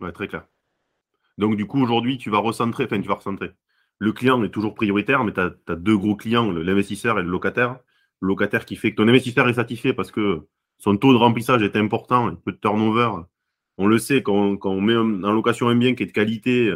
Ouais, 0.00 0.12
très 0.12 0.28
clair. 0.28 0.46
Donc, 1.38 1.56
du 1.56 1.66
coup, 1.66 1.80
aujourd'hui, 1.82 2.18
tu 2.18 2.30
vas 2.30 2.38
recentrer, 2.38 2.84
enfin, 2.84 3.00
tu 3.00 3.08
vas 3.08 3.14
recentrer. 3.14 3.50
Le 3.98 4.12
client 4.12 4.42
est 4.44 4.50
toujours 4.50 4.74
prioritaire, 4.74 5.24
mais 5.24 5.32
tu 5.32 5.40
as, 5.40 5.76
deux 5.76 5.96
gros 5.96 6.16
clients, 6.16 6.50
l'investisseur 6.50 7.18
et 7.18 7.22
le 7.22 7.30
locataire. 7.30 7.78
Le 8.20 8.28
locataire 8.28 8.64
qui 8.64 8.76
fait 8.76 8.92
que 8.92 8.96
ton 8.96 9.08
investisseur 9.08 9.48
est 9.48 9.54
satisfait 9.54 9.92
parce 9.92 10.10
que 10.10 10.46
son 10.78 10.96
taux 10.96 11.12
de 11.12 11.18
remplissage 11.18 11.62
est 11.62 11.76
important, 11.76 12.28
un 12.28 12.34
peu 12.34 12.52
de 12.52 12.58
turnover. 12.58 13.10
On 13.78 13.86
le 13.86 13.98
sait, 13.98 14.22
quand, 14.22 14.58
on 14.64 14.80
met 14.80 14.96
en 14.96 15.32
location 15.32 15.68
un 15.68 15.76
bien 15.76 15.94
qui 15.94 16.04
est 16.04 16.06
de 16.06 16.12
qualité, 16.12 16.74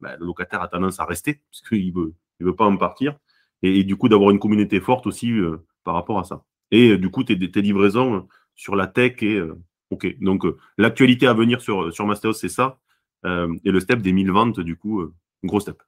ben, 0.00 0.16
le 0.18 0.26
locataire 0.26 0.62
a 0.62 0.68
tendance 0.68 1.00
à 1.00 1.04
rester 1.04 1.40
parce 1.50 1.62
qu'il 1.68 1.88
ne 1.88 2.00
veut, 2.00 2.14
il 2.40 2.46
veut 2.46 2.56
pas 2.56 2.66
en 2.66 2.76
partir. 2.76 3.16
Et, 3.62 3.84
du 3.84 3.96
coup, 3.96 4.08
d'avoir 4.08 4.30
une 4.30 4.38
communauté 4.38 4.80
forte 4.80 5.06
aussi 5.06 5.32
euh, 5.32 5.64
par 5.84 5.94
rapport 5.94 6.18
à 6.18 6.24
ça. 6.24 6.44
Et 6.70 6.96
du 6.98 7.10
coup, 7.10 7.24
tes, 7.24 7.36
livraisons 7.36 8.28
sur 8.54 8.76
la 8.76 8.86
tech 8.86 9.22
et 9.22 9.36
euh, 9.36 9.56
Ok, 9.90 10.18
donc 10.20 10.44
euh, 10.44 10.56
l'actualité 10.78 11.26
à 11.26 11.34
venir 11.34 11.60
sur, 11.60 11.92
sur 11.92 12.06
Masteos, 12.06 12.34
c'est 12.34 12.48
ça. 12.48 12.78
Euh, 13.24 13.54
et 13.64 13.70
le 13.70 13.80
step 13.80 14.00
des 14.00 14.12
1000 14.12 14.30
ventes, 14.32 14.60
du 14.60 14.76
coup, 14.76 15.00
euh, 15.00 15.14
gros 15.44 15.60
step. 15.60 15.82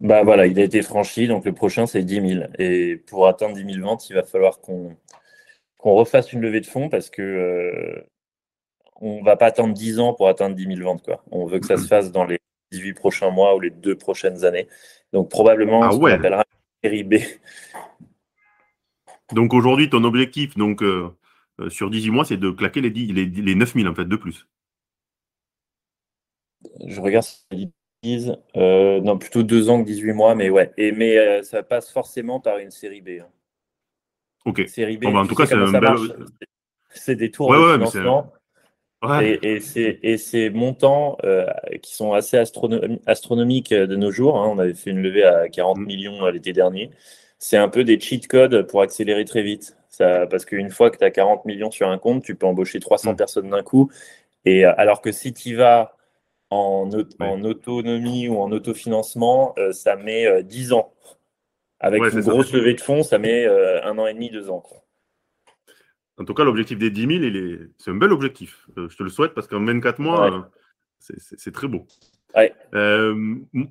Bah 0.00 0.24
voilà, 0.24 0.46
il 0.46 0.58
a 0.58 0.64
été 0.64 0.82
franchi, 0.82 1.28
donc 1.28 1.44
le 1.44 1.52
prochain 1.52 1.86
c'est 1.86 2.02
10 2.02 2.28
000. 2.34 2.44
Et 2.58 2.96
pour 2.96 3.28
atteindre 3.28 3.54
10 3.54 3.74
000 3.74 3.86
ventes, 3.86 4.08
il 4.10 4.14
va 4.14 4.24
falloir 4.24 4.60
qu'on 4.60 4.96
refasse 5.78 6.32
une 6.32 6.40
levée 6.40 6.60
de 6.60 6.66
fonds 6.66 6.88
parce 6.88 7.08
que 7.08 8.04
on 9.00 9.20
ne 9.20 9.24
va 9.24 9.36
pas 9.36 9.46
attendre 9.46 9.74
10 9.74 10.00
ans 10.00 10.12
pour 10.12 10.28
atteindre 10.28 10.56
10 10.56 10.76
000 10.76 10.80
ventes. 10.80 11.04
Quoi. 11.04 11.22
On 11.30 11.46
veut 11.46 11.60
que 11.60 11.66
ça 11.66 11.76
se 11.76 11.86
fasse 11.86 12.10
dans 12.10 12.24
les 12.24 12.38
18 12.72 12.94
prochains 12.94 13.30
mois 13.30 13.54
ou 13.54 13.60
les 13.60 13.70
deux 13.70 13.96
prochaines 13.96 14.44
années. 14.44 14.68
Donc 15.12 15.30
probablement 15.30 15.82
ah 15.82 15.92
ce 15.92 15.98
qu'on 15.98 16.06
appellera 16.06 16.44
série 16.82 17.04
B. 17.04 17.14
Donc 19.32 19.54
aujourd'hui, 19.54 19.88
ton 19.88 20.04
objectif, 20.04 20.56
donc 20.56 20.82
euh, 20.82 21.10
sur 21.68 21.90
18 21.90 22.10
mois, 22.10 22.24
c'est 22.24 22.36
de 22.36 22.50
claquer 22.50 22.80
les, 22.80 22.90
10, 22.90 23.12
les, 23.12 23.26
les 23.26 23.54
9000 23.54 23.88
en 23.88 23.94
fait, 23.94 24.04
de 24.04 24.16
plus. 24.16 24.46
Je 26.86 27.00
regarde 27.00 27.26
disent. 28.02 28.36
Euh, 28.56 29.00
non, 29.00 29.18
plutôt 29.18 29.42
2 29.42 29.70
ans 29.70 29.82
que 29.82 29.86
18 29.86 30.12
mois, 30.12 30.34
mais 30.34 30.50
ouais. 30.50 30.72
Et, 30.76 30.92
mais 30.92 31.16
euh, 31.18 31.42
ça 31.42 31.62
passe 31.62 31.90
forcément 31.90 32.40
par 32.40 32.58
une 32.58 32.70
série 32.70 33.00
B. 33.00 33.20
Hein. 33.20 33.28
Ok. 34.44 34.64
Série 34.68 34.96
B, 34.96 35.04
bah, 35.04 35.20
en 35.20 35.26
tout 35.26 35.34
cas, 35.34 35.46
c'est 35.46 35.54
un 35.54 35.70
bel... 35.70 35.96
C'est 36.94 37.16
des 37.16 37.30
tours 37.30 37.52
de 37.54 37.72
financement. 37.72 38.32
Et, 39.22 39.60
et 40.02 40.16
ces 40.18 40.50
montants 40.50 41.16
qui 41.82 41.94
sont 41.94 42.12
assez 42.12 42.36
astronomiques 43.06 43.72
de 43.72 43.96
nos 43.96 44.10
jours, 44.10 44.36
hein. 44.38 44.48
on 44.48 44.58
avait 44.58 44.74
fait 44.74 44.90
une 44.90 45.02
levée 45.02 45.24
à 45.24 45.48
40 45.48 45.78
mm. 45.78 45.84
millions 45.84 46.26
l'été 46.26 46.52
dernier, 46.52 46.90
c'est 47.42 47.56
un 47.56 47.68
peu 47.68 47.82
des 47.82 47.98
cheat 47.98 48.28
codes 48.28 48.68
pour 48.68 48.82
accélérer 48.82 49.24
très 49.24 49.42
vite. 49.42 49.76
Ça, 49.88 50.28
parce 50.28 50.44
qu'une 50.44 50.70
fois 50.70 50.92
que 50.92 50.96
tu 50.96 51.04
as 51.04 51.10
40 51.10 51.44
millions 51.44 51.72
sur 51.72 51.88
un 51.88 51.98
compte, 51.98 52.22
tu 52.22 52.36
peux 52.36 52.46
embaucher 52.46 52.78
300 52.78 53.12
mm. 53.12 53.16
personnes 53.16 53.50
d'un 53.50 53.64
coup. 53.64 53.90
Et 54.44 54.64
alors 54.64 55.02
que 55.02 55.10
si 55.10 55.34
tu 55.34 55.56
vas 55.56 55.96
en, 56.50 56.88
en, 57.18 57.44
autonomie 57.44 58.28
ou 58.28 58.38
en 58.38 58.52
autofinancement, 58.52 59.56
ça 59.72 59.96
met 59.96 60.44
10 60.44 60.72
ans. 60.72 60.94
Avec 61.80 62.00
une 62.12 62.20
grosse 62.20 62.52
levée 62.52 62.74
de 62.74 62.80
fonds, 62.80 63.02
ça 63.02 63.18
met 63.18 63.44
un 63.46 63.98
an 63.98 64.06
et 64.06 64.14
demi, 64.14 64.30
deux 64.30 64.48
ans. 64.48 64.62
En 66.18 66.24
tout 66.24 66.34
cas, 66.34 66.44
l'objectif 66.44 66.78
des 66.78 66.90
10 66.90 67.32
000, 67.32 67.64
c'est 67.76 67.90
un 67.90 67.96
bel 67.96 68.12
objectif. 68.12 68.68
je 68.76 68.96
te 68.96 69.02
le 69.02 69.10
souhaite 69.10 69.34
parce 69.34 69.48
qu'en 69.48 69.64
24 69.64 69.98
mois, 69.98 70.48
c'est 71.00 71.52
très 71.52 71.66
beau. 71.66 71.88
Euh, 72.74 73.14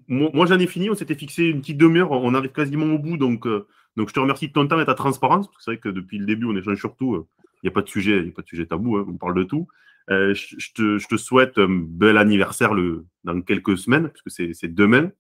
moi, 0.08 0.46
j'en 0.46 0.60
ai 0.60 0.68
fini. 0.68 0.90
On 0.90 0.96
s'était 0.96 1.16
fixé 1.16 1.44
une 1.46 1.62
petite 1.62 1.78
demi-heure. 1.78 2.12
On 2.12 2.34
arrive 2.34 2.52
quasiment 2.52 2.86
au 2.94 3.00
bout. 3.00 3.18
Donc, 3.18 3.48
euh, 3.48 3.68
donc, 3.98 4.10
je 4.10 4.14
te 4.14 4.20
remercie 4.20 4.48
de 4.48 4.54
ton 4.54 4.68
temps 4.68 4.80
et 4.80 4.86
ta 4.86 4.94
transparence. 4.94 5.50
C'est 5.60 5.72
vrai 5.72 5.80
que 5.80 5.90
depuis 5.90 6.18
le 6.18 6.26
début, 6.26 6.46
on 6.46 6.56
échange 6.56 6.80
sur 6.80 6.96
tout. 6.96 7.16
Euh, 7.16 7.28
il 7.64 7.68
n'y 7.68 7.70
a 7.70 7.74
pas 7.74 7.82
de 7.82 7.90
sujet, 7.90 8.20
il 8.20 8.30
a 8.30 8.32
pas 8.32 8.42
de 8.42 8.48
sujet 8.48 8.66
tabou. 8.66 8.98
Hein, 8.98 9.06
on 9.08 9.18
parle 9.18 9.36
de 9.36 9.44
tout. 9.44 9.68
Je, 10.10 10.74
te, 10.74 10.98
je, 10.98 11.08
te, 11.08 11.16
souhaite 11.16 11.58
un 11.58 11.68
bel 11.70 12.18
anniversaire 12.18 12.74
le, 12.74 13.06
dans 13.24 13.40
quelques 13.42 13.78
semaines, 13.78 14.10
puisque 14.10 14.56
c'est 14.56 14.74
demain. 14.74 15.12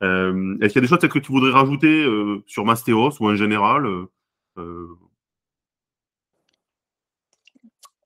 Est-ce 0.00 0.68
qu'il 0.68 0.76
y 0.76 0.78
a 0.78 0.80
des 0.82 0.86
choses 0.86 0.98
que 1.00 1.18
tu 1.18 1.32
voudrais 1.32 1.50
rajouter 1.50 2.06
sur 2.46 2.64
Mastéos 2.64 3.12
ou 3.18 3.28
en 3.28 3.34
général 3.34 3.88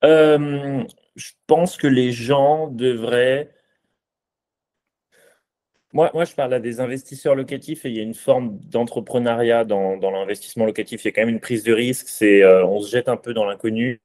Je 0.01 1.31
pense 1.45 1.77
que 1.77 1.85
les 1.85 2.11
gens 2.11 2.69
devraient 2.69 3.51
moi, 5.93 6.09
moi, 6.13 6.23
je 6.23 6.33
parle 6.33 6.53
à 6.53 6.59
des 6.59 6.79
investisseurs 6.79 7.35
locatifs 7.35 7.85
et 7.85 7.89
il 7.89 7.97
y 7.97 7.99
a 7.99 8.03
une 8.03 8.13
forme 8.13 8.57
d'entrepreneuriat 8.69 9.65
dans, 9.65 9.97
l'investissement 9.99 10.65
locatif. 10.65 11.03
Il 11.03 11.07
y 11.07 11.09
a 11.09 11.11
quand 11.11 11.21
même 11.21 11.35
une 11.35 11.41
prise 11.41 11.63
de 11.63 11.73
risque. 11.73 12.07
C'est, 12.07 12.43
euh, 12.43 12.65
on 12.65 12.79
se 12.81 12.89
jette 12.89 13.09
un 13.09 13.17
peu 13.17 13.33
dans 13.33 13.45
l'inconnu. 13.45 14.01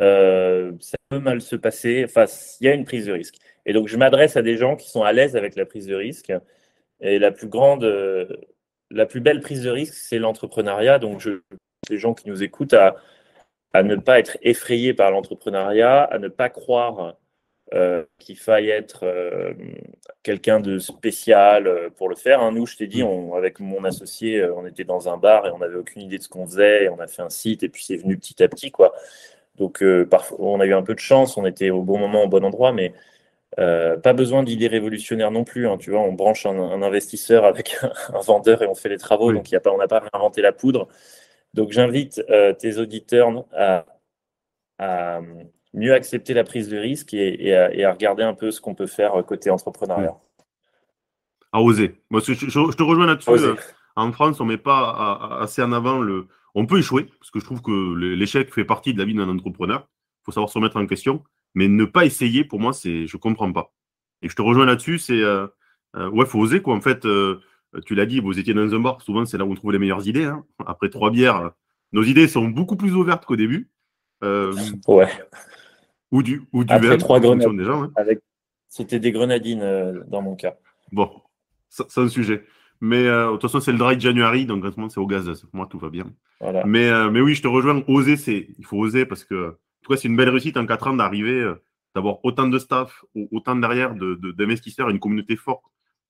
Euh, 0.00 0.72
ça 0.80 0.96
peut 1.10 1.20
mal 1.20 1.40
se 1.40 1.56
passer. 1.56 2.04
Enfin, 2.04 2.24
il 2.60 2.66
y 2.66 2.68
a 2.68 2.74
une 2.74 2.84
prise 2.84 3.06
de 3.06 3.12
risque. 3.12 3.36
Et 3.66 3.72
donc, 3.72 3.88
je 3.88 3.96
m'adresse 3.96 4.36
à 4.36 4.42
des 4.42 4.56
gens 4.56 4.76
qui 4.76 4.90
sont 4.90 5.02
à 5.02 5.12
l'aise 5.12 5.36
avec 5.36 5.54
la 5.56 5.66
prise 5.66 5.86
de 5.86 5.94
risque. 5.94 6.32
Et 7.00 7.18
la 7.20 7.30
plus 7.30 7.48
grande, 7.48 7.84
euh, 7.84 8.26
la 8.90 9.06
plus 9.06 9.20
belle 9.20 9.40
prise 9.40 9.62
de 9.62 9.70
risque, 9.70 9.94
c'est 9.94 10.18
l'entrepreneuriat. 10.18 10.98
Donc, 10.98 11.20
je, 11.20 11.40
les 11.90 11.98
gens 11.98 12.14
qui 12.14 12.28
nous 12.28 12.42
écoutent 12.42 12.74
à, 12.74 12.96
à 13.72 13.82
ne 13.84 13.96
pas 13.96 14.18
être 14.18 14.38
effrayés 14.42 14.94
par 14.94 15.12
l'entrepreneuriat, 15.12 16.02
à 16.02 16.18
ne 16.18 16.28
pas 16.28 16.48
croire 16.48 17.16
euh, 17.74 18.04
qu'il 18.18 18.38
faille 18.38 18.70
être 18.70 19.04
euh, 19.04 19.52
quelqu'un 20.22 20.58
de 20.58 20.78
spécial 20.78 21.66
euh, 21.66 21.90
pour 21.90 22.08
le 22.08 22.16
faire. 22.16 22.40
Hein. 22.40 22.52
Nous, 22.52 22.64
je 22.64 22.78
t'ai 22.78 22.86
dit, 22.86 23.02
on, 23.02 23.34
avec 23.34 23.60
mon 23.60 23.84
associé, 23.84 24.42
on 24.42 24.64
était 24.64 24.84
dans 24.84 25.10
un 25.10 25.18
bar 25.18 25.46
et 25.46 25.50
on 25.50 25.58
n'avait 25.58 25.76
aucune 25.76 26.00
idée 26.00 26.16
de 26.16 26.22
ce 26.22 26.30
qu'on 26.30 26.46
faisait. 26.46 26.84
Et 26.84 26.88
on 26.88 26.98
a 26.98 27.06
fait 27.06 27.20
un 27.20 27.28
site 27.28 27.62
et 27.62 27.68
puis 27.68 27.84
c'est 27.84 27.96
venu 27.96 28.16
petit 28.16 28.42
à 28.42 28.48
petit. 28.48 28.70
quoi. 28.70 28.94
Donc, 29.56 29.84
parfois, 30.08 30.38
on 30.40 30.60
a 30.60 30.66
eu 30.66 30.72
un 30.72 30.82
peu 30.82 30.94
de 30.94 31.00
chance, 31.00 31.36
on 31.36 31.44
était 31.44 31.70
au 31.70 31.82
bon 31.82 31.98
moment, 31.98 32.22
au 32.24 32.28
bon 32.28 32.44
endroit, 32.44 32.72
mais 32.72 32.94
pas 33.56 34.12
besoin 34.14 34.42
d'idées 34.44 34.68
révolutionnaires 34.68 35.30
non 35.30 35.44
plus. 35.44 35.68
Hein. 35.68 35.78
tu 35.78 35.90
vois, 35.90 36.00
on 36.00 36.12
branche 36.12 36.46
un, 36.46 36.82
investisseur 36.82 37.44
avec 37.44 37.76
un, 37.82 38.20
vendeur 38.20 38.62
et 38.62 38.66
on 38.66 38.74
fait 38.74 38.88
les 38.88 38.98
travaux. 38.98 39.32
Donc, 39.32 39.50
y 39.50 39.56
a 39.56 39.60
pas, 39.60 39.72
on 39.72 39.78
n'a 39.78 39.88
pas 39.88 40.02
inventé 40.12 40.42
la 40.42 40.52
poudre. 40.52 40.88
Donc, 41.54 41.72
j'invite 41.72 42.24
tes 42.58 42.78
auditeurs 42.78 43.44
à, 43.52 43.84
à 44.78 45.20
mieux 45.74 45.94
accepter 45.94 46.34
la 46.34 46.44
prise 46.44 46.68
de 46.68 46.78
risque 46.78 47.14
et, 47.14 47.54
à, 47.54 47.92
regarder 47.92 48.22
un 48.22 48.34
peu 48.34 48.50
ce 48.50 48.60
qu'on 48.60 48.74
peut 48.74 48.86
faire 48.86 49.12
côté 49.26 49.50
entrepreneuriat. 49.50 50.16
À 51.52 51.62
oser. 51.62 52.00
Moi, 52.10 52.20
je, 52.20 52.32
te 52.34 52.82
rejoins 52.82 53.06
là-dessus. 53.06 53.30
Euh, 53.30 53.54
en 53.96 54.12
France, 54.12 54.40
on 54.40 54.44
ne 54.44 54.50
met 54.50 54.58
pas 54.58 55.38
assez 55.40 55.62
en 55.62 55.72
avant 55.72 56.00
le. 56.00 56.28
On 56.54 56.66
peut 56.66 56.78
échouer, 56.78 57.04
parce 57.18 57.30
que 57.30 57.40
je 57.40 57.44
trouve 57.44 57.62
que 57.62 57.94
l'échec 57.94 58.52
fait 58.52 58.64
partie 58.64 58.92
de 58.92 58.98
la 58.98 59.04
vie 59.04 59.14
d'un 59.14 59.28
entrepreneur. 59.28 59.88
Il 60.22 60.24
faut 60.24 60.32
savoir 60.32 60.50
se 60.50 60.58
remettre 60.58 60.76
en 60.76 60.86
question. 60.86 61.22
Mais 61.54 61.68
ne 61.68 61.84
pas 61.84 62.04
essayer, 62.04 62.44
pour 62.44 62.60
moi, 62.60 62.72
c'est 62.72 63.06
je 63.06 63.16
ne 63.16 63.20
comprends 63.20 63.52
pas. 63.52 63.72
Et 64.22 64.28
je 64.28 64.34
te 64.34 64.42
rejoins 64.42 64.66
là-dessus, 64.66 64.98
c'est. 64.98 65.22
Euh, 65.22 65.46
euh, 65.96 66.10
ouais, 66.10 66.26
il 66.26 66.28
faut 66.28 66.38
oser, 66.38 66.60
quoi. 66.60 66.74
En 66.74 66.80
fait, 66.80 67.06
tu 67.86 67.94
l'as 67.94 68.06
dit, 68.06 68.20
vous 68.20 68.38
étiez 68.38 68.54
dans 68.54 68.74
un 68.74 68.80
bar, 68.80 69.00
souvent, 69.02 69.24
c'est 69.24 69.38
là 69.38 69.44
où 69.44 69.52
on 69.52 69.54
trouve 69.54 69.72
les 69.72 69.78
meilleures 69.78 70.06
idées. 70.06 70.24
Hein. 70.24 70.44
Après 70.66 70.90
trois 70.90 71.10
bières, 71.10 71.52
nos 71.92 72.02
idées 72.02 72.28
sont 72.28 72.46
beaucoup 72.46 72.76
plus 72.76 72.94
ouvertes 72.94 73.24
qu'au 73.24 73.36
début. 73.36 73.70
ouais. 74.22 75.08
Ou 76.10 76.22
du, 76.22 76.42
ou 76.52 76.64
du 76.64 76.72
Après 76.72 76.96
trois 76.96 77.20
grenades. 77.20 77.90
Avec... 77.96 78.20
C'était 78.68 78.98
des 78.98 79.12
grenadines 79.12 79.62
euh, 79.62 80.02
dans 80.08 80.22
mon 80.22 80.36
cas. 80.36 80.56
Bon, 80.92 81.10
c'est 81.68 81.98
un 81.98 82.08
sujet. 82.08 82.44
Mais 82.80 83.06
euh, 83.06 83.26
de 83.26 83.32
toute 83.32 83.42
façon, 83.42 83.60
c'est 83.60 83.72
le 83.72 83.78
dry 83.78 83.98
January, 83.98 84.46
donc 84.46 84.64
c'est 84.90 84.98
au 84.98 85.06
gaz. 85.06 85.24
Pour 85.42 85.50
moi, 85.52 85.66
tout 85.70 85.78
va 85.78 85.90
bien. 85.90 86.06
Mais, 86.64 86.88
euh, 86.88 87.10
mais 87.10 87.20
oui, 87.20 87.34
je 87.34 87.42
te 87.42 87.48
rejoins. 87.48 87.82
Oser, 87.88 88.16
c'est 88.16 88.48
il 88.58 88.64
faut 88.64 88.78
oser 88.78 89.04
parce 89.04 89.24
que, 89.24 89.48
en 89.48 89.82
tout 89.82 89.92
cas, 89.92 89.96
c'est 89.96 90.08
une 90.08 90.16
belle 90.16 90.28
réussite 90.28 90.56
en 90.56 90.66
quatre 90.66 90.86
ans 90.86 90.94
d'arriver, 90.94 91.52
d'avoir 91.94 92.24
autant 92.24 92.46
de 92.46 92.58
staff, 92.58 93.04
autant 93.32 93.56
derrière 93.56 93.94
d'investisseurs, 93.94 94.86
de, 94.86 94.92
une 94.92 95.00
communauté 95.00 95.36
forte 95.36 95.64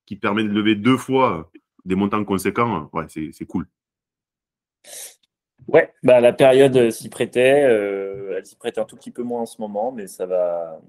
qui 0.04 0.16
permet 0.16 0.44
de 0.44 0.50
lever 0.50 0.74
deux 0.74 0.96
fois 0.96 1.50
des 1.84 1.94
montants 1.94 2.24
conséquents. 2.24 2.90
Ouais, 2.92 3.06
c'est 3.08 3.46
cool. 3.46 3.66
Ouais, 5.68 5.92
bah, 6.02 6.20
la 6.20 6.32
période 6.32 6.76
euh, 6.76 6.90
s'y 6.90 7.08
prêtait. 7.10 7.64
Euh, 7.64 8.34
elle 8.36 8.46
s'y 8.46 8.56
prête 8.56 8.78
un 8.78 8.84
tout 8.84 8.96
petit 8.96 9.10
peu 9.10 9.22
moins 9.22 9.42
en 9.42 9.46
ce 9.46 9.60
moment, 9.60 9.92
mais 9.92 10.06
ça 10.06 10.24
va, 10.24 10.80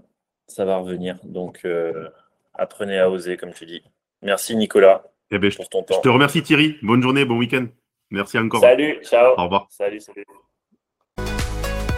ça 0.47 0.63
va 0.65 0.77
revenir. 0.77 1.17
Donc, 1.23 1.59
euh, 1.65 2.07
apprenez 2.53 2.97
à 2.97 3.09
oser, 3.09 3.35
comme 3.35 3.51
tu 3.51 3.65
dis. 3.65 3.83
Merci, 4.21 4.55
Nicolas, 4.55 5.03
eh 5.31 5.37
ben, 5.37 5.51
pour 5.53 5.69
ton 5.69 5.83
temps. 5.83 5.95
Je 5.97 6.01
te 6.01 6.09
remercie, 6.09 6.41
Thierry. 6.41 6.77
Bonne 6.81 7.01
journée, 7.01 7.25
bon 7.25 7.37
week-end. 7.37 7.67
Merci 8.09 8.39
encore. 8.39 8.61
Salut, 8.61 8.99
ciao. 9.03 9.33
Au 9.37 9.43
revoir. 9.43 9.67
Salut, 9.69 9.99
salut. 9.99 10.25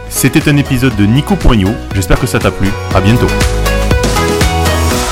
C'était 0.09 0.49
un 0.49 0.57
épisode 0.57 0.95
de 0.97 1.05
Nico 1.05 1.35
Poignot. 1.35 1.73
J'espère 1.95 2.19
que 2.19 2.27
ça 2.27 2.39
t'a 2.39 2.51
plu. 2.51 2.67
À 2.93 3.01
bientôt. 3.01 3.27